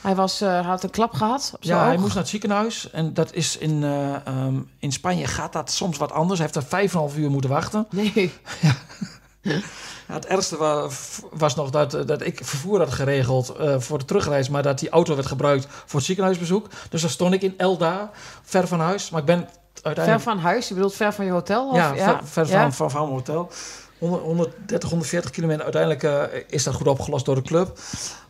Hij 0.00 0.14
was, 0.14 0.40
had 0.40 0.82
een 0.82 0.90
klap 0.90 1.12
gehad 1.12 1.56
Ja, 1.60 1.84
hij 1.84 1.96
moest 1.96 2.14
naar 2.14 2.22
het 2.22 2.28
ziekenhuis. 2.28 2.90
En 2.90 3.14
dat 3.14 3.34
is 3.34 3.58
in, 3.58 3.82
eh, 3.82 4.26
ehm, 4.26 4.60
in 4.78 4.92
Spanje 4.92 5.26
gaat 5.26 5.52
dat 5.52 5.70
soms 5.70 5.98
wat 5.98 6.12
anders. 6.12 6.38
Hij 6.38 6.48
heeft 6.52 6.64
er 6.64 6.70
vijf 6.70 6.92
en 6.92 6.98
half 6.98 7.16
uur 7.16 7.30
moeten 7.30 7.50
wachten. 7.50 7.86
Nee. 7.90 8.32
Ja, 10.08 10.14
het 10.14 10.26
ergste 10.26 10.56
was, 10.56 11.20
was 11.30 11.54
nog 11.54 11.70
dat, 11.70 11.90
dat 11.90 12.22
ik 12.22 12.40
vervoer 12.44 12.78
had 12.78 12.92
geregeld 12.92 13.54
voor 13.78 13.98
de 13.98 14.04
terugreis. 14.04 14.48
Maar 14.48 14.62
dat 14.62 14.78
die 14.78 14.88
auto 14.88 15.14
werd 15.14 15.26
gebruikt 15.26 15.66
voor 15.68 15.98
het 15.98 16.04
ziekenhuisbezoek. 16.04 16.68
Dus 16.90 17.00
dan 17.00 17.10
stond 17.10 17.34
ik 17.34 17.42
in 17.42 17.54
Elda, 17.56 18.10
ver 18.42 18.68
van 18.68 18.80
huis. 18.80 19.10
Maar 19.10 19.20
ik 19.20 19.26
ben 19.26 19.48
Ver 19.82 20.20
van 20.20 20.38
huis? 20.38 20.68
Je 20.68 20.74
bedoelt 20.74 20.94
ver 20.94 21.12
van 21.12 21.24
je 21.24 21.30
hotel? 21.30 21.68
Of? 21.68 21.76
Ja, 21.76 21.94
ver, 21.94 22.20
ver 22.22 22.48
Ja? 22.48 22.62
van, 22.62 22.72
van, 22.72 22.90
van 22.90 23.02
mijn 23.02 23.14
hotel. 23.14 23.50
100, 23.98 24.22
130, 24.22 24.88
140 24.88 25.30
kilometer. 25.30 25.62
Uiteindelijk 25.62 26.02
eh, 26.02 26.40
is 26.48 26.62
dat 26.62 26.74
goed 26.74 26.86
opgelost 26.86 27.24
door 27.24 27.34
de 27.34 27.42
club. 27.42 27.78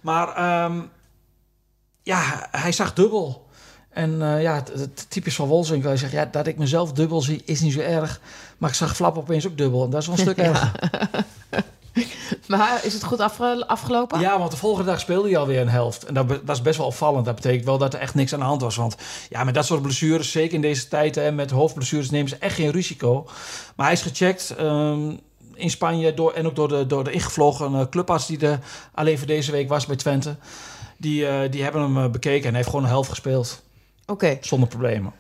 Maar 0.01 0.29
ehm, 0.37 0.81
ja, 2.03 2.49
hij 2.51 2.73
zag 2.73 2.93
dubbel. 2.93 3.47
En 3.89 4.23
eh, 4.23 4.43
ja, 4.43 4.55
het, 4.55 4.69
het 4.69 5.11
typisch 5.11 5.35
van 5.35 5.49
Wolfswinkel. 5.49 5.89
Hij 5.89 5.99
zegt, 5.99 6.13
ja, 6.13 6.25
dat 6.25 6.47
ik 6.47 6.59
mezelf 6.59 6.93
dubbel 6.93 7.21
zie 7.21 7.43
is 7.45 7.61
niet 7.61 7.73
zo 7.73 7.81
erg. 7.81 8.21
Maar 8.59 8.71
ik 8.71 8.77
zag 8.77 8.97
Flap 8.97 9.19
opeens 9.19 9.47
ook 9.47 9.57
dubbel. 9.57 9.85
En 9.85 9.91
dat 9.91 10.01
is 10.01 10.07
wel 10.07 10.17
een 10.17 10.23
stuk 10.23 10.37
Ja. 10.47 10.73
Maar 12.59 12.85
is 12.85 12.93
het 12.93 13.05
goed 13.05 13.21
afge- 13.21 13.67
afgelopen? 13.67 14.21
Ja, 14.21 14.39
want 14.39 14.51
de 14.51 14.57
volgende 14.57 14.91
dag 14.91 15.01
speelde 15.01 15.29
hij 15.29 15.39
alweer 15.39 15.61
een 15.61 15.69
helft. 15.69 16.05
En 16.05 16.15
dat, 16.15 16.29
dat 16.29 16.57
is 16.57 16.63
best 16.63 16.79
wel 16.79 16.87
opvallend. 16.87 17.25
Dat 17.25 17.35
betekent 17.35 17.65
wel 17.65 17.79
dat 17.79 17.95
er 17.95 18.01
echt 18.01 18.15
niks 18.15 18.33
aan 18.33 18.39
de 18.39 18.45
hand 18.45 18.61
was. 18.61 18.77
Want 18.77 18.97
ja, 19.29 19.45
met 19.45 19.55
dat 19.55 19.67
soort 19.67 19.83
blessures, 19.83 20.31
zeker 20.31 20.55
in 20.55 20.61
deze 20.61 20.89
tijd... 20.89 21.15
Hè, 21.15 21.33
met 21.33 21.51
hoofdblessures 21.51 22.11
nemen 22.11 22.29
ze 22.29 22.37
echt 22.37 22.55
geen 22.55 22.71
risico. 22.71 23.27
Maar 23.77 23.87
hij 23.87 23.95
is 23.95 24.03
gecheckt 24.03 24.55
ehm, 24.57 25.17
in 25.55 25.71
Spanje... 25.71 26.15
Door, 26.15 26.33
en 26.33 26.47
ook 26.47 26.57
door 26.57 26.69
de, 26.69 26.87
door 26.87 27.05
de 27.05 27.13
ingevlogen 27.13 27.75
eh, 27.75 27.87
clubarts... 27.91 28.27
die 28.27 28.39
er 28.39 28.59
alleen 28.95 29.19
voor 29.19 29.27
deze 29.27 29.53
week 29.53 29.69
was 29.69 29.87
bij 29.87 29.97
Twente. 29.97 30.37
Die, 30.97 31.27
eh, 31.27 31.51
die 31.51 31.63
hebben 31.63 31.83
hem 31.83 32.05
eh, 32.05 32.11
bekeken 32.11 32.43
en 32.43 32.49
hij 32.49 32.57
heeft 32.57 32.69
gewoon 32.69 32.85
een 32.85 32.91
helft 32.91 33.09
gespeeld. 33.09 33.63
Oké. 34.07 34.39
Zonder 34.41 34.69
problemen. 34.69 35.13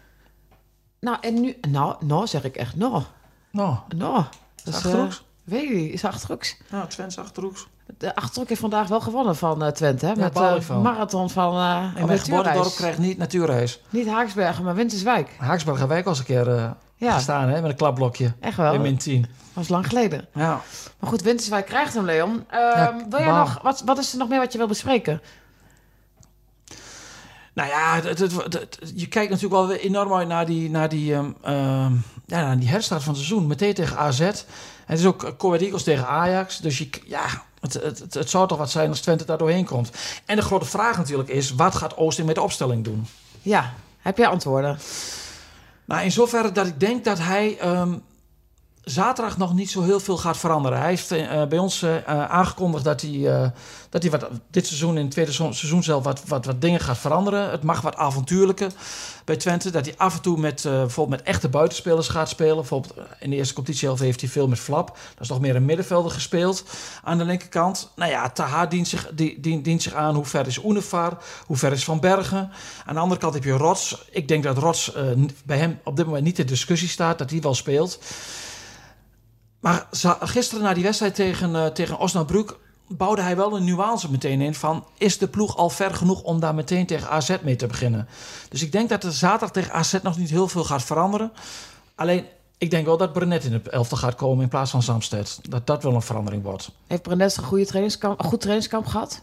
Nou, 1.00 1.16
en 1.20 1.40
nu... 1.40 1.56
Nou, 1.68 2.04
nou 2.04 2.26
zeg 2.26 2.44
ik 2.44 2.56
echt 2.56 2.76
nou. 2.76 3.02
Nou, 3.50 3.76
Nou. 3.96 4.24
Dat 4.64 4.74
is, 4.74 5.22
weet 5.44 5.68
je, 5.68 5.90
is 5.92 6.04
Achterhoeks. 6.04 6.56
nou 6.70 6.88
Twente 6.88 7.20
Achterhoeks. 7.20 7.66
De 7.98 8.14
Achterhoek 8.14 8.48
heeft 8.48 8.60
vandaag 8.60 8.88
wel 8.88 9.00
gewonnen 9.00 9.36
van 9.36 9.62
eh, 9.64 9.70
Twente. 9.70 10.06
Hè? 10.06 10.14
Met 10.16 10.34
de 10.34 10.56
van. 10.62 10.82
marathon 10.82 11.30
van 11.30 11.56
uh, 11.56 11.90
En 11.96 12.06
mijn 12.06 12.18
geboortedorp 12.18 12.74
krijgt 12.74 12.98
niet 12.98 13.18
natuurreis. 13.18 13.80
Niet 13.90 14.08
Haaksbergen, 14.08 14.64
maar 14.64 14.74
Winterswijk. 14.74 15.30
Haaksberg 15.38 15.78
hebben 15.78 15.88
wij 15.96 15.98
ook 15.98 16.04
al 16.04 16.10
eens 16.10 16.18
een 16.20 16.24
keer 16.44 16.56
eh, 16.56 16.70
Ja, 16.96 17.12
gestaan 17.12 17.48
hè, 17.48 17.60
met 17.60 17.70
een 17.70 17.76
klapblokje. 17.76 18.32
echt 18.40 18.56
wel. 18.56 18.66
In 18.72 18.78
Dat 18.78 18.82
min 18.82 18.96
10. 18.98 19.26
was 19.52 19.68
lang 19.68 19.86
geleden. 19.86 20.26
Ja. 20.34 20.60
Maar 20.98 21.10
goed, 21.10 21.22
Winterswijk 21.22 21.66
krijgt 21.66 21.94
hem, 21.94 22.04
Leon. 22.04 22.44
Ehm, 22.50 22.60
Ja, 22.78 22.96
wil 23.08 23.18
jij 23.18 23.30
nog, 23.32 23.58
wat, 23.62 23.82
wat 23.84 23.98
is 23.98 24.12
er 24.12 24.18
nog 24.18 24.28
meer 24.28 24.38
wat 24.38 24.52
je 24.52 24.58
wil 24.58 24.66
bespreken? 24.68 25.20
Nou 27.52 27.68
ja, 27.68 27.94
het, 27.94 28.18
het, 28.18 28.32
het- 28.36 28.52
het- 28.52 28.92
je 28.94 29.06
kijkt 29.08 29.30
natuurlijk 29.30 29.66
wel 29.66 29.72
enorm 29.72 30.14
uit 30.14 30.28
naar 30.28 30.46
die, 30.46 30.70
naar 30.70 30.88
die, 30.88 31.14
ehm, 31.14 31.30
ehm, 31.42 31.92
ja, 32.26 32.40
naar 32.40 32.58
die 32.58 32.68
herstart 32.68 33.02
van 33.02 33.12
het 33.14 33.22
seizoen. 33.22 33.46
Meteen 33.46 33.74
tegen 33.74 33.96
AZ. 33.98 34.20
En 34.20 34.34
het 34.86 34.98
is 34.98 35.06
ook 35.06 35.34
Coed 35.38 35.60
Eagles 35.60 35.82
tegen 35.82 36.06
Ajax. 36.08 36.58
Dus 36.58 36.78
je, 36.78 36.88
ja, 37.06 37.26
het, 37.60 37.72
het, 37.72 37.98
het, 37.98 38.14
het 38.14 38.30
zou 38.30 38.48
toch 38.48 38.58
wat 38.58 38.70
zijn 38.70 38.88
als 38.88 39.00
Twente 39.00 39.24
daar 39.24 39.38
doorheen 39.38 39.64
komt. 39.64 39.90
En 40.26 40.36
de 40.36 40.42
grote 40.42 40.66
vraag 40.66 40.96
natuurlijk 40.96 41.28
is, 41.28 41.54
wat 41.54 41.74
gaat 41.74 41.96
Oosting 41.96 42.26
met 42.26 42.36
de 42.36 42.42
opstelling 42.42 42.84
doen? 42.84 43.06
Ja, 43.42 43.72
heb 43.98 44.16
jij 44.18 44.26
antwoorden? 44.26 44.78
Nou, 45.84 46.02
in 46.04 46.12
zoverre 46.12 46.52
dat 46.52 46.66
ik 46.66 46.80
denk 46.80 47.04
dat 47.04 47.18
hij 47.18 47.58
ehm, 47.58 47.94
zaterdag 48.84 49.38
nog 49.38 49.54
niet 49.54 49.70
zo 49.70 49.82
heel 49.82 50.00
veel 50.00 50.16
gaat 50.16 50.36
veranderen. 50.36 50.78
Hij 50.78 50.88
heeft 50.88 51.10
eh, 51.10 51.44
bij 51.46 51.58
ons 51.58 51.82
eh, 51.82 51.96
eh, 51.96 52.04
aangekondigd 52.30 52.84
dat 52.84 53.00
hij, 53.00 53.52
dat 53.88 54.02
hij 54.02 54.10
wat, 54.10 54.28
dit 54.50 54.66
seizoen, 54.66 54.96
in 54.96 55.02
het 55.02 55.10
tweede 55.10 55.32
seizoen 55.32 55.82
zelf, 55.82 56.04
wat, 56.04 56.22
wat, 56.26 56.44
wat 56.44 56.60
dingen 56.60 56.80
gaat 56.80 56.98
veranderen. 56.98 57.50
Het 57.50 57.62
mag 57.62 57.80
wat 57.80 57.96
avontuurlijker 57.96 58.72
bij 59.24 59.36
Twente. 59.36 59.70
Dat 59.70 59.84
hij 59.84 59.94
af 59.96 60.14
en 60.14 60.22
toe 60.22 60.38
met, 60.38 60.62
bijvoorbeeld 60.62 61.20
met 61.20 61.28
echte 61.28 61.48
buitenspelers 61.48 62.08
gaat 62.08 62.28
spelen. 62.28 62.56
Bijvoorbeeld 62.56 62.94
in 63.20 63.30
de 63.30 63.36
eerste 63.36 63.54
competitiehelft 63.54 64.02
heeft 64.02 64.20
hij 64.20 64.30
veel 64.30 64.48
met 64.48 64.58
Flap. 64.58 64.86
Dat 64.86 65.20
is 65.20 65.28
nog 65.28 65.40
meer 65.40 65.56
een 65.56 65.64
middenvelder 65.64 66.10
gespeeld 66.10 66.64
aan 67.02 67.18
de 67.18 67.24
linkerkant. 67.24 67.90
Nou 67.96 68.10
ja, 68.10 68.30
Taha 68.30 68.66
dient 68.66 68.88
zich, 68.88 69.10
die, 69.14 69.40
dient, 69.40 69.64
dient 69.64 69.82
zich 69.82 69.94
aan. 69.94 70.14
Hoe 70.14 70.24
ver 70.24 70.46
is 70.46 70.64
Oenevar? 70.64 71.18
Hoe 71.46 71.56
ver 71.56 71.72
is 71.72 71.84
Van 71.84 72.00
Bergen? 72.00 72.50
Aan 72.86 72.94
de 72.94 73.00
andere 73.00 73.20
kant 73.20 73.34
heb 73.34 73.44
je 73.44 73.52
Rots. 73.52 74.04
Ik 74.10 74.28
denk 74.28 74.42
dat 74.42 74.58
Rots 74.58 74.92
bij 75.44 75.58
hem 75.58 75.80
op 75.84 75.96
dit 75.96 76.06
moment 76.06 76.24
niet 76.24 76.38
in 76.38 76.46
discussie 76.46 76.88
staat. 76.88 77.18
Dat 77.18 77.30
hij 77.30 77.40
wel 77.40 77.54
speelt. 77.54 77.98
Maar 79.62 79.86
gisteren 80.20 80.62
na 80.64 80.74
die 80.74 80.82
wedstrijd 80.82 81.14
tegen, 81.14 81.54
eh 81.56 81.66
tegen 81.66 81.98
Osnabrück 81.98 82.56
bouwde 82.88 83.22
hij 83.22 83.36
wel 83.36 83.56
een 83.56 83.64
nuance 83.64 84.10
meteen 84.10 84.40
in 84.40 84.54
van... 84.54 84.84
is 84.98 85.18
de 85.18 85.28
ploeg 85.28 85.56
al 85.56 85.70
ver 85.70 85.94
genoeg 85.94 86.22
om 86.22 86.40
daar 86.40 86.54
meteen 86.54 86.86
tegen 86.86 87.08
AZ 87.10 87.36
mee 87.42 87.56
te 87.56 87.66
beginnen? 87.66 88.08
Dus 88.48 88.62
ik 88.62 88.72
denk 88.72 88.88
dat 88.88 89.04
er 89.04 89.12
zaterdag 89.12 89.50
tegen 89.50 89.72
AZ 89.72 89.94
nog 90.02 90.18
niet 90.18 90.30
heel 90.30 90.48
veel 90.48 90.64
gaat 90.64 90.82
veranderen. 90.82 91.32
Alleen, 91.94 92.24
ik 92.58 92.70
denk 92.70 92.86
wel 92.86 92.96
dat 92.96 93.12
Brenet 93.12 93.44
in 93.44 93.52
het 93.52 93.68
elftal 93.68 93.98
gaat 93.98 94.14
komen 94.14 94.42
in 94.42 94.48
plaats 94.48 94.70
van 94.70 94.82
Samsted. 94.82 95.38
Dat 95.48 95.66
dat 95.66 95.82
wel 95.82 95.94
een 95.94 96.02
verandering 96.02 96.42
wordt. 96.42 96.70
Heeft 96.86 97.02
Brenet 97.02 97.36
een, 97.36 97.44
goede 97.44 97.66
trainingskamp, 97.66 98.18
een 98.18 98.28
goed 98.28 98.40
trainingskamp 98.40 98.86
gehad? 98.86 99.20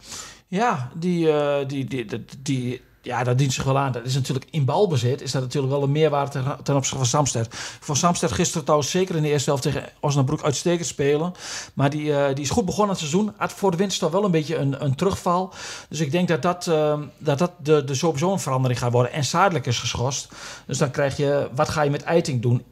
Ja, 0.47 0.89
die, 0.95 1.31
eh, 1.31 1.67
die, 1.67 1.85
die, 1.85 2.05
die, 2.05 2.25
die- 2.39 2.81
ja, 3.09 3.23
dat 3.23 3.37
dient 3.37 3.53
zich 3.53 3.63
wel 3.63 3.77
aan. 3.77 3.91
Dat 3.91 4.05
is 4.05 4.13
natuurlijk 4.13 4.45
in 4.51 4.65
balbezit. 4.65 5.21
Is 5.21 5.31
dat 5.31 5.41
natuurlijk 5.41 5.73
wel 5.73 5.83
een 5.83 5.91
meerwaarde 5.91 6.57
ten, 6.63 6.75
opzichte 6.75 6.97
van 6.97 7.05
Samsted. 7.05 7.47
Van 7.79 7.95
Samsted 7.95 8.31
gisteren 8.31 8.63
trouwens 8.63 8.91
zeker 8.91 9.15
in 9.15 9.21
de 9.21 9.29
eerste 9.29 9.49
helft 9.49 9.63
tegen 9.63 9.83
Osnabrück 9.99 10.43
uitstekend 10.43 10.87
spelen. 10.87 11.33
Maar 11.73 11.89
die, 11.89 12.13
eh, 12.13 12.35
die 12.35 12.43
is 12.43 12.49
goed 12.49 12.65
begonnen 12.65 12.89
het 12.89 12.99
seizoen. 12.99 13.33
Had 13.37 13.53
voor 13.53 13.71
de 13.71 13.77
winterstop 13.77 14.11
wel 14.11 14.23
een 14.23 14.31
beetje 14.31 14.57
een, 14.57 14.83
een 14.83 14.95
terugval. 14.95 15.53
Dus 15.89 15.99
ik 15.99 16.11
denk 16.11 16.27
dat 16.27 16.41
dat, 16.41 16.67
eh, 16.67 16.99
dat, 17.17 17.37
dat 17.37 17.51
de, 17.57 17.83
de 17.83 17.95
sowieso 17.95 18.31
een 18.31 18.39
verandering 18.39 18.79
gaat 18.79 18.91
worden. 18.91 19.11
En 19.11 19.23
Zadelijk 19.23 19.65
is 19.65 19.79
geschorst. 19.79 20.27
Dus 20.65 20.77
dan 20.77 20.91
krijg 20.91 21.17
je, 21.17 21.49
wat 21.55 21.69
ga 21.69 21.81
je 21.81 21.89
met 21.89 22.03
Eiting 22.03 22.41
doen? 22.41 22.63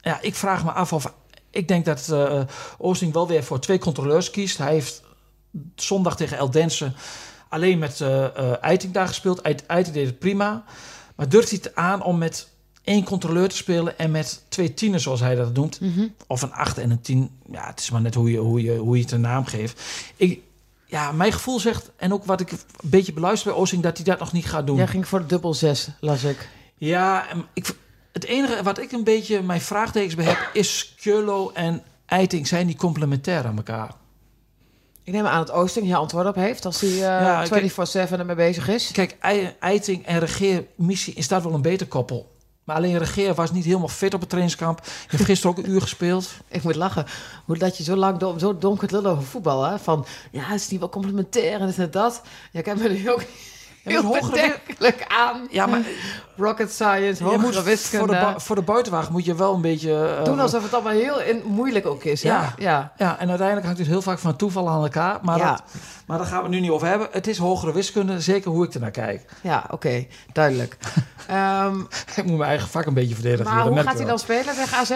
Ja, 0.00 0.18
ik 0.20 0.34
vraag 0.34 0.64
me 0.64 0.70
af 0.70 0.92
of... 0.92 1.12
Ik 1.50 1.68
denk 1.68 1.84
dat 1.84 2.08
eh 2.08 2.40
Oosting 2.78 3.12
wel 3.12 3.28
weer 3.28 3.44
voor 3.44 3.60
twee 3.60 3.78
controleurs 3.78 4.30
kiest. 4.30 4.58
Hij 4.58 4.72
heeft 4.72 5.02
zondag 5.74 6.16
tegen 6.16 6.36
Eldense 6.36 6.92
alleen 7.52 7.78
met 7.78 8.00
eh 8.00 8.24
eh, 8.24 8.52
Eiting 8.60 8.92
daar 8.92 9.06
gespeeld. 9.08 9.40
Eit- 9.40 9.66
Eiting 9.66 9.94
deed 9.94 10.06
het 10.06 10.18
prima. 10.18 10.64
Maar 11.16 11.28
durft 11.28 11.48
hij 11.50 11.58
het 11.62 11.74
aan 11.74 12.02
om 12.02 12.18
met 12.18 12.48
één 12.84 13.04
controleur 13.04 13.48
te 13.48 13.56
spelen 13.56 13.98
en 13.98 14.10
met 14.10 14.42
twee 14.48 14.74
tieners, 14.74 15.02
zoals 15.02 15.20
hij 15.20 15.34
dat 15.34 15.54
noemt? 15.54 15.80
Of 16.26 16.42
een 16.42 16.52
acht 16.52 16.78
en 16.78 16.90
een 16.90 17.00
tien. 17.00 17.30
Ja, 17.50 17.66
het 17.66 17.80
is 17.80 17.90
maar 17.90 18.00
net 18.00 18.14
hoe 18.14 18.30
je, 18.30 18.38
hoe 18.38 18.62
je, 18.62 18.76
hoe 18.76 18.96
je 18.96 19.02
het 19.02 19.12
een 19.12 19.20
naam 19.20 19.44
geeft. 19.44 19.80
Ik, 20.16 20.40
ja, 20.86 21.12
mijn 21.12 21.32
gevoel 21.32 21.60
zegt, 21.60 21.90
en 21.96 22.12
ook 22.12 22.24
wat 22.24 22.40
ik 22.40 22.50
een 22.52 22.58
beetje 22.82 23.12
beluister 23.12 23.50
bij 23.52 23.60
Oosting, 23.60 23.82
dat 23.82 23.96
hij 23.96 24.04
dat 24.06 24.18
nog 24.18 24.32
niet 24.32 24.46
gaat 24.46 24.66
doen. 24.66 24.76
Jij 24.76 24.86
ging 24.86 25.08
voor 25.08 25.18
de 25.20 25.26
dubbel 25.26 25.54
zes, 25.54 25.88
las 26.00 26.24
ik. 26.24 26.48
Ja, 26.76 27.26
ik, 27.52 27.74
het 28.12 28.24
enige 28.24 28.62
wat 28.62 28.78
ik 28.78 28.92
een 28.92 29.04
beetje 29.04 29.42
mijn 29.42 29.60
vraagtekens 29.60 30.14
bij 30.14 30.24
heb... 30.24 30.50
is 30.52 30.94
Kjolo 30.96 31.50
en 31.54 31.82
Eiting, 32.06 32.46
zijn 32.46 32.66
die 32.66 32.76
complementair 32.76 33.46
aan 33.46 33.56
elkaar? 33.56 33.94
Ik 35.04 35.12
neem 35.12 35.26
aan 35.26 35.44
dat 35.46 35.54
Oosting 35.54 35.84
hier 35.86 35.96
antwoord 35.96 36.26
op 36.26 36.34
heeft 36.34 36.64
als 36.64 36.80
hij 36.80 36.90
uh, 36.90 36.98
Ja, 37.00 37.46
24-7 38.08 38.10
ermee 38.10 38.36
bezig 38.36 38.68
is. 38.68 38.90
Kijk, 38.92 39.16
Ei- 39.20 39.54
Eiting 39.60 40.06
en 40.06 40.18
Regeer, 40.18 40.64
missie 40.76 41.14
is 41.14 41.28
dat 41.28 41.42
wel 41.42 41.54
een 41.54 41.62
beter 41.62 41.86
koppel. 41.86 42.30
Maar 42.64 42.76
alleen 42.76 42.98
Regeer 42.98 43.34
was 43.34 43.52
niet 43.52 43.64
helemaal 43.64 43.88
fit 43.88 44.14
op 44.14 44.20
het 44.20 44.28
trainingskamp. 44.28 44.78
Hij 44.84 44.90
heeft 45.06 45.24
gisteren 45.24 45.56
ook 45.56 45.64
een 45.64 45.70
uur 45.70 45.80
gespeeld. 45.80 46.30
Ik 46.48 46.62
moet 46.62 46.74
lachen. 46.74 47.06
Hoe 47.44 47.58
dat 47.58 47.76
je 47.76 47.82
zo 47.82 47.96
lang 47.96 48.20
zo 48.38 48.58
dom 48.58 48.76
kunt 48.76 48.90
lullen 48.90 49.10
over 49.10 49.24
voetbal. 49.24 49.62
Hè? 49.64 49.78
Van, 49.78 50.06
ja, 50.30 50.42
het 50.42 50.60
is 50.60 50.68
niet 50.68 50.80
wel 50.80 50.88
complementair 50.88 51.60
en 51.60 51.66
dit 51.66 51.78
en 51.78 51.90
dat. 51.90 52.22
Ja, 52.52 52.58
ik 52.60 52.66
heb 52.66 52.78
me 52.78 52.88
nu 52.88 53.10
ook 53.10 53.22
heel 53.82 54.02
met 54.02 54.20
hogere 54.22 54.54
aan. 55.08 55.46
Ja, 55.50 55.66
maar 55.66 55.80
Rocket 56.36 56.72
science, 56.72 57.24
hogere 57.24 57.52
voor, 57.52 57.62
wiskunde. 57.62 58.06
de, 58.12 58.32
bu- 58.34 58.40
voor 58.40 58.56
de 58.56 58.62
buitenwacht 58.62 59.10
moet 59.10 59.24
je 59.24 59.34
wel 59.34 59.54
een 59.54 59.60
beetje... 59.60 60.16
eh, 60.18 60.24
Doen 60.24 60.40
alsof 60.40 60.62
het 60.62 60.74
allemaal 60.74 60.92
heel 60.92 61.20
in, 61.20 61.42
moeilijk 61.46 61.86
ook 61.86 62.04
is. 62.04 62.22
Ja. 62.22 62.40
Ja. 62.40 62.52
ja. 62.58 62.92
Ja, 62.96 63.18
en 63.18 63.28
uiteindelijk 63.28 63.66
hangt 63.66 63.80
het 63.80 63.88
heel 63.88 64.02
vaak 64.02 64.18
van 64.18 64.36
toeval 64.36 64.68
aan 64.68 64.82
elkaar. 64.82 65.18
Maar, 65.22 65.38
Ja. 65.38 65.50
dat, 65.50 65.62
maar 66.06 66.18
daar 66.18 66.26
gaan 66.26 66.36
we 66.38 66.42
het 66.42 66.52
nu 66.52 66.60
niet 66.60 66.70
over 66.70 66.86
hebben. 66.88 67.08
Het 67.10 67.26
is 67.26 67.38
hogere 67.38 67.72
wiskunde, 67.72 68.20
zeker 68.20 68.50
hoe 68.50 68.64
ik 68.64 68.74
ernaar 68.74 68.90
kijk. 68.90 69.24
Ja, 69.42 69.64
oké, 69.70 70.06
duidelijk. 70.32 70.76
Ehm, 71.26 71.80
Ik 72.16 72.24
moet 72.24 72.36
mijn 72.36 72.50
eigen 72.50 72.68
vak 72.68 72.86
een 72.86 72.94
beetje 72.94 73.14
verdedigen. 73.14 73.54
maar 73.54 73.66
hoe 73.66 73.80
gaat 73.82 73.96
hij 73.98 74.06
dan 74.06 74.18
spelen 74.18 74.54
tegen 74.54 74.76
AZ? 74.78 74.90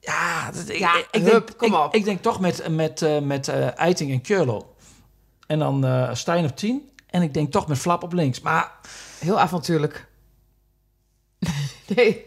Ja, 0.00 0.50
dat, 0.50 0.68
ik, 0.68 0.78
Ja, 0.78 0.96
ik, 0.96 1.06
ik 1.10 1.22
hup, 1.22 1.46
denk, 1.46 1.56
kom 1.58 1.68
ik, 1.74 1.78
op. 1.84 1.94
ik 1.94 2.04
denk 2.04 2.22
toch 2.22 2.40
met, 2.40 2.68
met, 2.68 3.02
eh, 3.02 3.18
met 3.20 3.48
eh, 3.48 3.78
Eiting 3.78 4.10
en 4.12 4.20
Kjurlo. 4.20 4.74
En 5.46 5.58
dan 5.58 5.84
eh 5.84 6.08
Stijn 6.12 6.44
op 6.44 6.56
10. 6.56 6.90
En 7.16 7.22
ik 7.22 7.34
denk 7.34 7.50
toch 7.52 7.68
met 7.68 7.78
Flap 7.78 8.02
op 8.02 8.12
links. 8.12 8.40
Maar 8.40 8.72
Heel 9.18 9.40
avontuurlijk. 9.40 10.06
nee, 11.96 12.24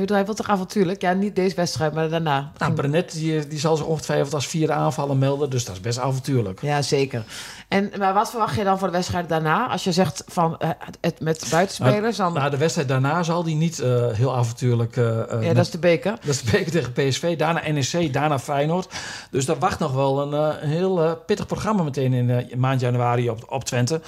je 0.00 0.12
hij 0.12 0.24
wil 0.24 0.34
toch 0.34 0.48
avontuurlijk? 0.48 1.02
Ja, 1.02 1.12
niet 1.12 1.36
deze 1.36 1.54
wedstrijd, 1.56 1.92
maar 1.94 2.08
daarna. 2.08 2.52
nou, 2.58 2.72
Brenet 2.72 3.12
die, 3.12 3.46
die 3.46 3.58
zal 3.58 3.76
zich 3.76 3.86
ongetwijfeld 3.86 4.34
als 4.34 4.46
vierde 4.46 4.72
aanvallen 4.72 5.18
melden. 5.18 5.50
Dus 5.50 5.64
dat 5.64 5.74
is 5.74 5.80
best 5.80 5.98
avontuurlijk. 5.98 6.62
Ja, 6.62 6.82
zeker. 6.82 7.24
En 7.68 7.92
maar 7.98 8.14
wat 8.14 8.30
verwacht 8.30 8.56
je 8.56 8.64
dan 8.64 8.78
voor 8.78 8.86
de 8.88 8.92
wedstrijd 8.92 9.28
daarna? 9.28 9.68
Als 9.68 9.84
je 9.84 9.92
zegt 9.92 10.24
van 10.26 10.58
eh, 10.58 10.68
het 11.00 11.20
met 11.20 11.46
buitenspelers, 11.50 12.16
dan... 12.16 12.32
Na 12.32 12.48
de 12.48 12.56
wedstrijd 12.56 12.88
daarna 12.88 13.22
zal 13.22 13.42
die 13.42 13.54
niet 13.56 13.78
eh, 13.78 14.06
heel 14.12 14.36
avontuurlijk... 14.36 14.96
eh, 14.96 15.20
eh, 15.20 15.28
ja, 15.30 15.36
met- 15.36 15.54
dat 15.56 15.64
is 15.64 15.70
de 15.70 15.78
beker. 15.78 16.10
Dat 16.10 16.34
is 16.34 16.42
de 16.42 16.50
beker 16.50 16.70
tegen 16.72 16.92
PSV, 16.92 17.36
daarna 17.36 17.62
NEC, 17.70 18.12
daarna 18.12 18.38
Feyenoord. 18.38 18.88
Dus 19.30 19.44
daar 19.44 19.58
wacht 19.58 19.78
nog 19.78 19.92
wel 19.92 20.22
een, 20.22 20.32
eh, 20.56 20.62
een 20.62 20.68
heel 20.68 21.02
eh, 21.04 21.12
pittig 21.26 21.46
programma 21.46 21.82
meteen 21.82 22.12
in 22.12 22.30
eh, 22.30 22.54
maand 22.56 22.80
januari 22.80 23.30
op, 23.30 23.44
op 23.48 23.64
Twente. 23.64 24.00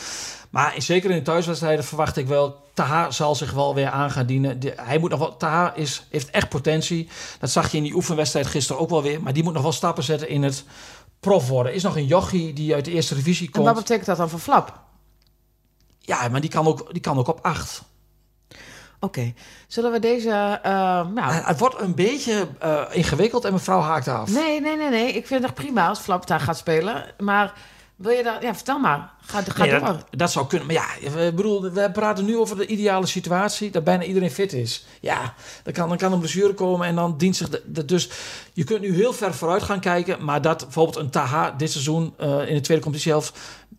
Maar 0.50 0.74
zeker 0.78 1.10
in 1.10 1.16
de 1.16 1.22
thuiswedstrijden 1.22 1.84
verwacht 1.84 2.16
ik 2.16 2.26
wel... 2.26 2.62
Taha 2.74 3.10
zal 3.10 3.34
zich 3.34 3.52
wel 3.52 3.74
weer 3.74 3.88
aan 3.90 4.10
gaan 4.10 4.26
dienen. 4.26 4.60
De- 4.60 4.72
hij 4.76 4.98
moet 4.98 5.10
nog 5.10 5.18
wel, 5.18 5.36
Taha 5.36 5.74
is, 5.74 6.06
heeft 6.10 6.30
echt 6.30 6.48
potentie. 6.48 7.08
Dat 7.38 7.50
zag 7.50 7.70
je 7.70 7.76
in 7.76 7.82
die 7.82 7.94
oefenwedstrijd 7.94 8.46
gisteren 8.46 8.82
ook 8.82 8.90
wel 8.90 9.02
weer. 9.02 9.22
Maar 9.22 9.32
die 9.32 9.42
moet 9.42 9.52
nog 9.52 9.62
wel 9.62 9.72
stappen 9.72 10.04
zetten 10.04 10.28
in 10.28 10.42
het 10.42 10.64
prof 11.20 11.48
worden. 11.48 11.74
Is 11.74 11.82
nog 11.82 11.96
een 11.96 12.06
jochie 12.06 12.52
die 12.52 12.74
uit 12.74 12.84
de 12.84 12.90
eerste 12.90 13.14
divisie 13.14 13.46
En 13.46 13.52
komt. 13.52 13.64
wat 13.66 13.74
betekent 13.74 14.06
dat 14.06 14.16
dan 14.16 14.28
voor 14.28 14.38
Flap? 14.38 14.80
Ja, 15.98 16.28
maar 16.28 16.40
die 16.40 16.50
kan 16.50 16.66
ook, 16.66 16.92
die 16.92 17.00
kan 17.00 17.18
ook 17.18 17.28
op 17.28 17.38
acht. 17.42 17.82
Oké, 19.00 19.32
zullen 19.68 19.92
we 19.92 19.98
deze... 19.98 20.30
eh, 20.62 20.70
nou, 21.06 21.16
Eh, 21.32 21.46
Het 21.46 21.58
wordt 21.58 21.80
een 21.80 21.94
beetje 21.94 22.48
eh, 22.60 22.82
ingewikkeld 22.90 23.44
en 23.44 23.52
mevrouw 23.52 23.80
haakt 23.80 24.08
af. 24.08 24.30
nee, 24.30 24.60
nee, 24.60 24.76
nee, 24.76 24.90
nee. 24.90 25.12
Ik 25.12 25.26
vind 25.26 25.44
het 25.44 25.54
prima 25.54 25.88
als 25.88 25.98
Flap 25.98 26.26
daar 26.26 26.40
gaat 26.40 26.56
spelen. 26.58 27.04
Maar 27.18 27.52
wil 27.96 28.10
je 28.12 28.22
dat... 28.22 28.42
Ja, 28.42 28.54
vertel 28.54 28.78
maar. 28.78 29.10
Ga, 29.20 29.42
ga 29.42 29.62
Nee, 29.64 29.70
door. 29.70 29.80
dat, 29.80 30.04
dat 30.10 30.32
zou 30.32 30.46
kunnen. 30.46 30.66
Maar 30.66 30.76
ja, 30.76 31.10
we, 31.10 31.32
bedoel, 31.34 31.70
we 31.70 31.90
praten 31.90 32.24
nu 32.24 32.36
over 32.38 32.56
de 32.56 32.66
ideale 32.66 33.06
situatie. 33.06 33.70
Dat 33.70 33.84
bijna 33.84 34.02
iedereen 34.04 34.30
fit 34.30 34.52
is. 34.52 34.86
Ja, 35.00 35.34
dan 35.62 35.72
kan, 35.72 35.88
dan 35.88 35.98
kan 35.98 36.12
een 36.12 36.18
blessure 36.18 36.54
komen 36.54 36.86
en 36.86 36.94
dan 36.94 37.16
dient 37.18 37.36
zich... 37.36 37.48
De, 37.48 37.62
de- 37.66 37.84
dus 37.84 38.08
je 38.52 38.64
kunt 38.64 38.80
nu 38.80 38.94
heel 38.94 39.12
ver 39.12 39.34
vooruit 39.34 39.62
gaan 39.62 39.80
kijken. 39.80 40.24
Maar 40.24 40.42
dat 40.42 40.58
bijvoorbeeld 40.58 40.96
een 40.96 41.10
Taha 41.10 41.50
dit 41.50 41.70
seizoen 41.70 42.14
eh, 42.18 42.48
in 42.48 42.54
de 42.54 42.60
tweede 42.60 42.82
competitie 42.82 43.10
zelf... 43.12 43.32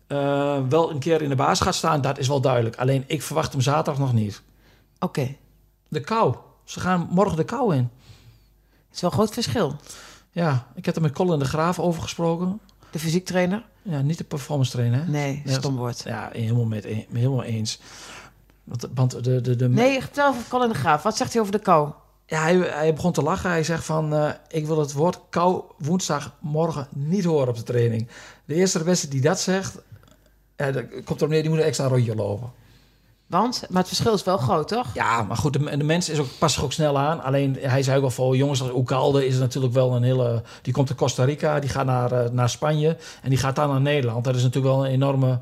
eh, 0.06 0.58
wel 0.68 0.90
een 0.90 0.98
keer 0.98 1.22
in 1.22 1.28
de 1.28 1.34
baas 1.36 1.60
gaat 1.60 1.74
staan, 1.74 2.00
dat 2.00 2.18
is 2.18 2.28
wel 2.28 2.40
duidelijk. 2.40 2.76
Alleen 2.76 3.04
ik 3.06 3.22
verwacht 3.22 3.52
hem 3.52 3.60
zaterdag 3.60 3.98
nog 3.98 4.12
niet. 4.12 4.42
Oké, 4.98 5.34
De 5.88 6.00
kou. 6.00 6.34
Ze 6.64 6.80
gaan 6.80 7.08
morgen 7.10 7.36
de 7.36 7.44
kou 7.44 7.74
in. 7.74 7.90
het 8.86 8.94
is 8.94 9.00
wel 9.00 9.10
een 9.10 9.16
groot 9.16 9.32
verschil. 9.32 9.76
Ja, 10.30 10.66
ik 10.74 10.84
heb 10.86 10.96
er 10.96 11.02
met 11.02 11.12
Colin 11.12 11.38
de 11.38 11.44
Graaf 11.44 11.78
over 11.78 12.02
gesproken. 12.02 12.60
De 12.90 12.98
fysiektrainer? 12.98 13.64
Ja, 13.82 14.00
niet 14.00 14.18
de 14.18 14.24
performance 14.24 14.70
trainer. 14.70 15.04
hè? 15.04 15.10
Nee, 15.10 15.42
Ja, 15.44 15.52
stom 15.52 15.76
woord. 15.76 16.02
Ja, 16.04 16.28
helemaal, 16.32 16.64
met, 16.64 16.84
helemaal 17.12 17.42
eens. 17.42 17.80
Want, 18.64 18.88
want 18.94 19.24
de, 19.24 19.40
de, 19.40 19.56
de, 19.56 19.68
Nee, 19.68 20.00
vertel 20.00 20.28
over 20.28 20.42
Colin 20.48 20.68
de 20.68 20.74
Graaf. 20.74 21.02
Wat 21.02 21.16
zegt 21.16 21.32
hij 21.32 21.40
over 21.40 21.52
de 21.52 21.58
kou? 21.58 21.90
Ja, 22.26 22.40
hij, 22.42 22.56
hij 22.56 22.94
begon 22.94 23.12
te 23.12 23.22
lachen. 23.22 23.50
Hij 23.50 23.64
zegt 23.64 23.84
van, 23.84 24.14
eh, 24.14 24.30
ik 24.48 24.66
wil 24.66 24.78
het 24.78 24.92
woord 24.92 25.20
kou 25.30 25.62
woensdagmorgen 25.78 26.88
niet 26.94 27.24
horen 27.24 27.48
op 27.48 27.56
de 27.56 27.62
training. 27.62 28.08
De 28.44 28.54
eerste 28.54 28.82
beste 28.84 29.08
die 29.08 29.20
dat 29.20 29.40
zegt, 29.40 29.78
ja, 30.56 30.70
dat 30.70 30.84
komt 31.04 31.18
erop 31.20 31.32
neer, 31.32 31.40
die 31.42 31.50
moet 31.50 31.58
een 31.58 31.64
extra 31.64 31.86
rondje 31.86 32.14
lopen. 32.14 32.50
Want, 33.26 33.64
maar 33.68 33.78
het 33.78 33.88
verschil 33.88 34.14
is 34.14 34.24
wel 34.24 34.38
groot, 34.38 34.68
toch? 34.68 34.94
Ja, 34.94 35.22
maar 35.22 35.36
goed, 35.36 35.52
de, 35.52 35.76
de 35.76 35.84
mens 35.84 36.08
is 36.08 36.18
ook, 36.18 36.26
past 36.38 36.54
zich 36.54 36.64
ook 36.64 36.72
snel 36.72 36.98
aan. 36.98 37.22
Alleen, 37.22 37.56
hij 37.60 37.82
zei 37.82 37.96
ook 37.96 38.04
al 38.04 38.10
voor 38.10 38.36
jongens 38.36 38.60
als 38.62 38.70
Oekalde 38.72 39.26
is 39.26 39.38
natuurlijk 39.38 39.74
wel 39.74 39.94
een 39.94 40.02
hele... 40.02 40.42
Die 40.62 40.72
komt 40.72 40.88
uit 40.88 40.98
Costa 40.98 41.24
Rica, 41.24 41.60
die 41.60 41.70
gaat 41.70 41.86
naar, 41.86 42.12
eh, 42.12 42.30
naar 42.30 42.50
Spanje 42.50 42.96
en 43.22 43.28
die 43.28 43.38
gaat 43.38 43.56
dan 43.56 43.68
naar 43.68 43.80
Nederland. 43.80 44.24
Dat 44.24 44.34
is 44.34 44.42
natuurlijk 44.42 44.74
wel 44.74 44.84
een 44.84 44.92
enorme 44.92 45.38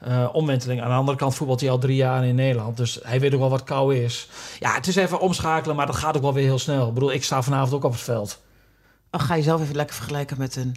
eh, 0.00 0.28
omwenteling. 0.32 0.82
Aan 0.82 0.88
de 0.88 0.94
andere 0.94 1.18
kant 1.18 1.34
voetbalt 1.34 1.60
hij 1.60 1.70
al 1.70 1.78
drie 1.78 1.96
jaar 1.96 2.24
in 2.24 2.34
Nederland. 2.34 2.76
Dus 2.76 2.98
hij 3.02 3.20
weet 3.20 3.34
ook 3.34 3.40
wel 3.40 3.50
wat 3.50 3.64
kou 3.64 3.96
is. 3.96 4.28
Ja, 4.58 4.74
het 4.74 4.86
is 4.86 4.96
even 4.96 5.20
omschakelen, 5.20 5.76
maar 5.76 5.86
dat 5.86 5.96
gaat 5.96 6.16
ook 6.16 6.22
wel 6.22 6.34
weer 6.34 6.44
heel 6.44 6.58
snel. 6.58 6.88
Ik 6.88 6.94
bedoel, 6.94 7.12
ik 7.12 7.24
sta 7.24 7.42
vanavond 7.42 7.72
ook 7.72 7.84
op 7.84 7.92
het 7.92 8.00
veld. 8.00 8.40
Oh, 9.10 9.20
ga 9.20 9.34
je 9.34 9.42
zelf 9.42 9.60
even 9.60 9.76
lekker 9.76 9.96
vergelijken 9.96 10.38
met 10.38 10.56
een... 10.56 10.76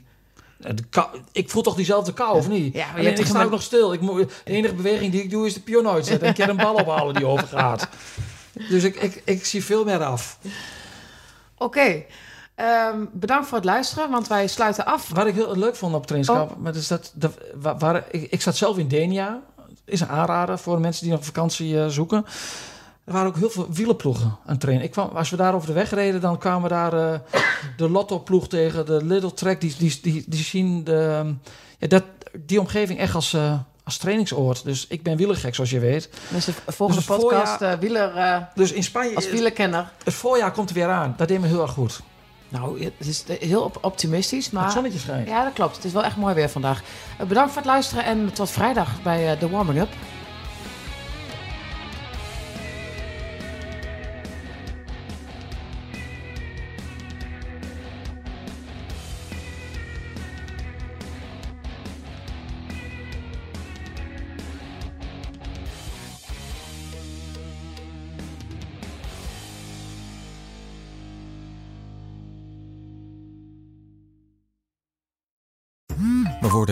Eh, 0.64 1.04
ik 1.32 1.50
voel 1.50 1.62
toch 1.62 1.76
diezelfde 1.76 2.14
kou, 2.14 2.38
of 2.38 2.48
niet? 2.48 2.74
Ja, 2.74 2.92
maar 2.92 3.02
je 3.02 3.10
ik 3.10 3.26
sta 3.26 3.36
ook 3.36 3.42
met- 3.42 3.50
nog 3.52 3.62
stil. 3.62 3.94
Ik 3.94 4.02
moet, 4.02 4.18
de 4.44 4.52
enige 4.52 4.74
beweging 4.74 5.12
die 5.12 5.24
ik 5.24 5.30
doe 5.30 5.46
is 5.46 5.54
de 5.54 5.60
pion 5.60 5.88
uitzetten. 5.88 6.22
en 6.22 6.28
een 6.28 6.34
keer 6.34 6.50
een 6.50 6.56
bal 6.58 6.74
ophalen 6.74 7.14
die 7.14 7.26
overgaat. 7.26 7.88
Dus 8.70 8.84
ik, 8.84 8.96
ik, 8.96 9.22
ik 9.26 9.46
zie 9.46 9.64
veel 9.66 9.84
meer 9.84 10.04
af. 10.04 10.38
Oké, 11.58 12.04
ehm, 12.56 13.06
bedankt 13.12 13.48
voor 13.48 13.58
het 13.58 13.66
luisteren, 13.66 14.10
want 14.10 14.28
wij 14.28 14.48
sluiten 14.48 14.86
af. 14.86 15.10
Wat 15.14 15.28
ik 15.28 15.34
heel 15.34 15.56
leuk 15.58 15.76
vond 15.76 15.96
op 15.96 16.08
trainingskamp, 16.08 16.52
Oh. 16.52 16.58
maar 16.58 16.74
dus 16.74 16.88
dat, 16.88 17.12
dat, 17.16 17.34
wa- 17.56 17.78
waar, 17.78 18.04
ik, 18.12 18.28
ik 18.32 18.42
zat 18.42 18.56
zelf 18.56 18.78
in 18.78 18.88
Denia. 18.88 19.42
is 19.86 20.00
een 20.00 20.10
aanrader 20.10 20.60
voor 20.60 20.80
mensen 20.80 21.04
die 21.04 21.12
nog 21.14 21.26
vakantie 21.26 21.80
eh, 21.82 21.88
zoeken. 21.88 22.26
Er 23.12 23.18
waren 23.18 23.32
ook 23.32 23.38
heel 23.40 23.50
veel 23.50 23.68
wielerploegen 23.72 24.26
aan 24.26 24.52
het 24.52 24.60
trainen. 24.60 24.86
Ik 24.86 24.92
kwam, 24.92 25.10
als 25.14 25.30
we 25.30 25.36
daar 25.36 25.54
over 25.56 25.68
de 25.68 25.74
weg 25.74 25.90
reden, 25.90 26.22
dan 26.22 26.38
kwamen 26.38 26.62
we 26.62 26.68
daar 26.70 26.94
eh, 26.94 27.20
de 27.78 27.90
Lotto-ploeg 27.90 28.48
tegen, 28.48 28.86
de 28.86 29.06
Little 29.06 29.34
Track. 29.34 29.62
Die, 29.62 29.76
die, 29.78 30.00
die, 30.02 30.24
die 30.28 30.44
zien 30.44 30.84
de, 30.84 31.34
ja, 31.80 31.88
dat, 31.88 32.04
die 32.46 32.60
omgeving 32.60 33.00
echt 33.00 33.16
als, 33.16 33.34
eh, 33.34 33.54
als 33.84 33.98
trainingsoord. 33.98 34.64
Dus 34.64 34.88
ik 34.88 35.04
ben 35.04 35.18
wielergek, 35.18 35.56
zoals 35.56 35.70
je 35.70 35.80
weet. 35.80 36.10
Dus 36.30 36.46
de 36.46 36.54
volgende 36.68 37.02
Dus 37.02 37.10
het 37.10 37.20
podcast, 37.20 37.62
eh, 37.62 37.74
wieler, 37.74 38.48
Dus 38.56 38.72
in 38.72 38.84
Spanje, 38.84 39.16
als 39.16 39.30
wielerkenner. 39.30 39.92
het 40.04 40.14
voorjaar 40.14 40.52
komt 40.52 40.70
er 40.70 40.76
weer 40.76 40.90
aan. 40.90 41.14
Dat 41.18 41.28
deed 41.28 41.40
me 41.40 41.48
heel 41.48 41.62
erg 41.62 41.72
goed. 41.72 42.02
Nou, 42.50 42.84
het 42.84 43.08
is 43.08 43.24
heel 43.40 43.62
op- 43.64 43.78
optimistisch, 43.82 44.46
het 44.46 44.54
maar... 44.54 44.72
zonnetje 44.72 45.00
schijnt. 45.00 45.28
Ja, 45.28 45.44
dat 45.44 45.54
klopt. 45.54 45.76
Het 45.76 45.86
is 45.86 45.92
wel 45.92 46.04
echt 46.04 46.16
mooi 46.18 46.34
weer 46.34 46.50
vandaag. 46.50 46.82
Bedankt 47.28 47.52
voor 47.52 47.62
het 47.62 47.72
luisteren 47.72 48.04
en 48.06 48.34
tot 48.34 48.50
vrijdag 48.50 49.02
bij 49.02 49.38
de 49.38 49.50
Warming 49.50 49.88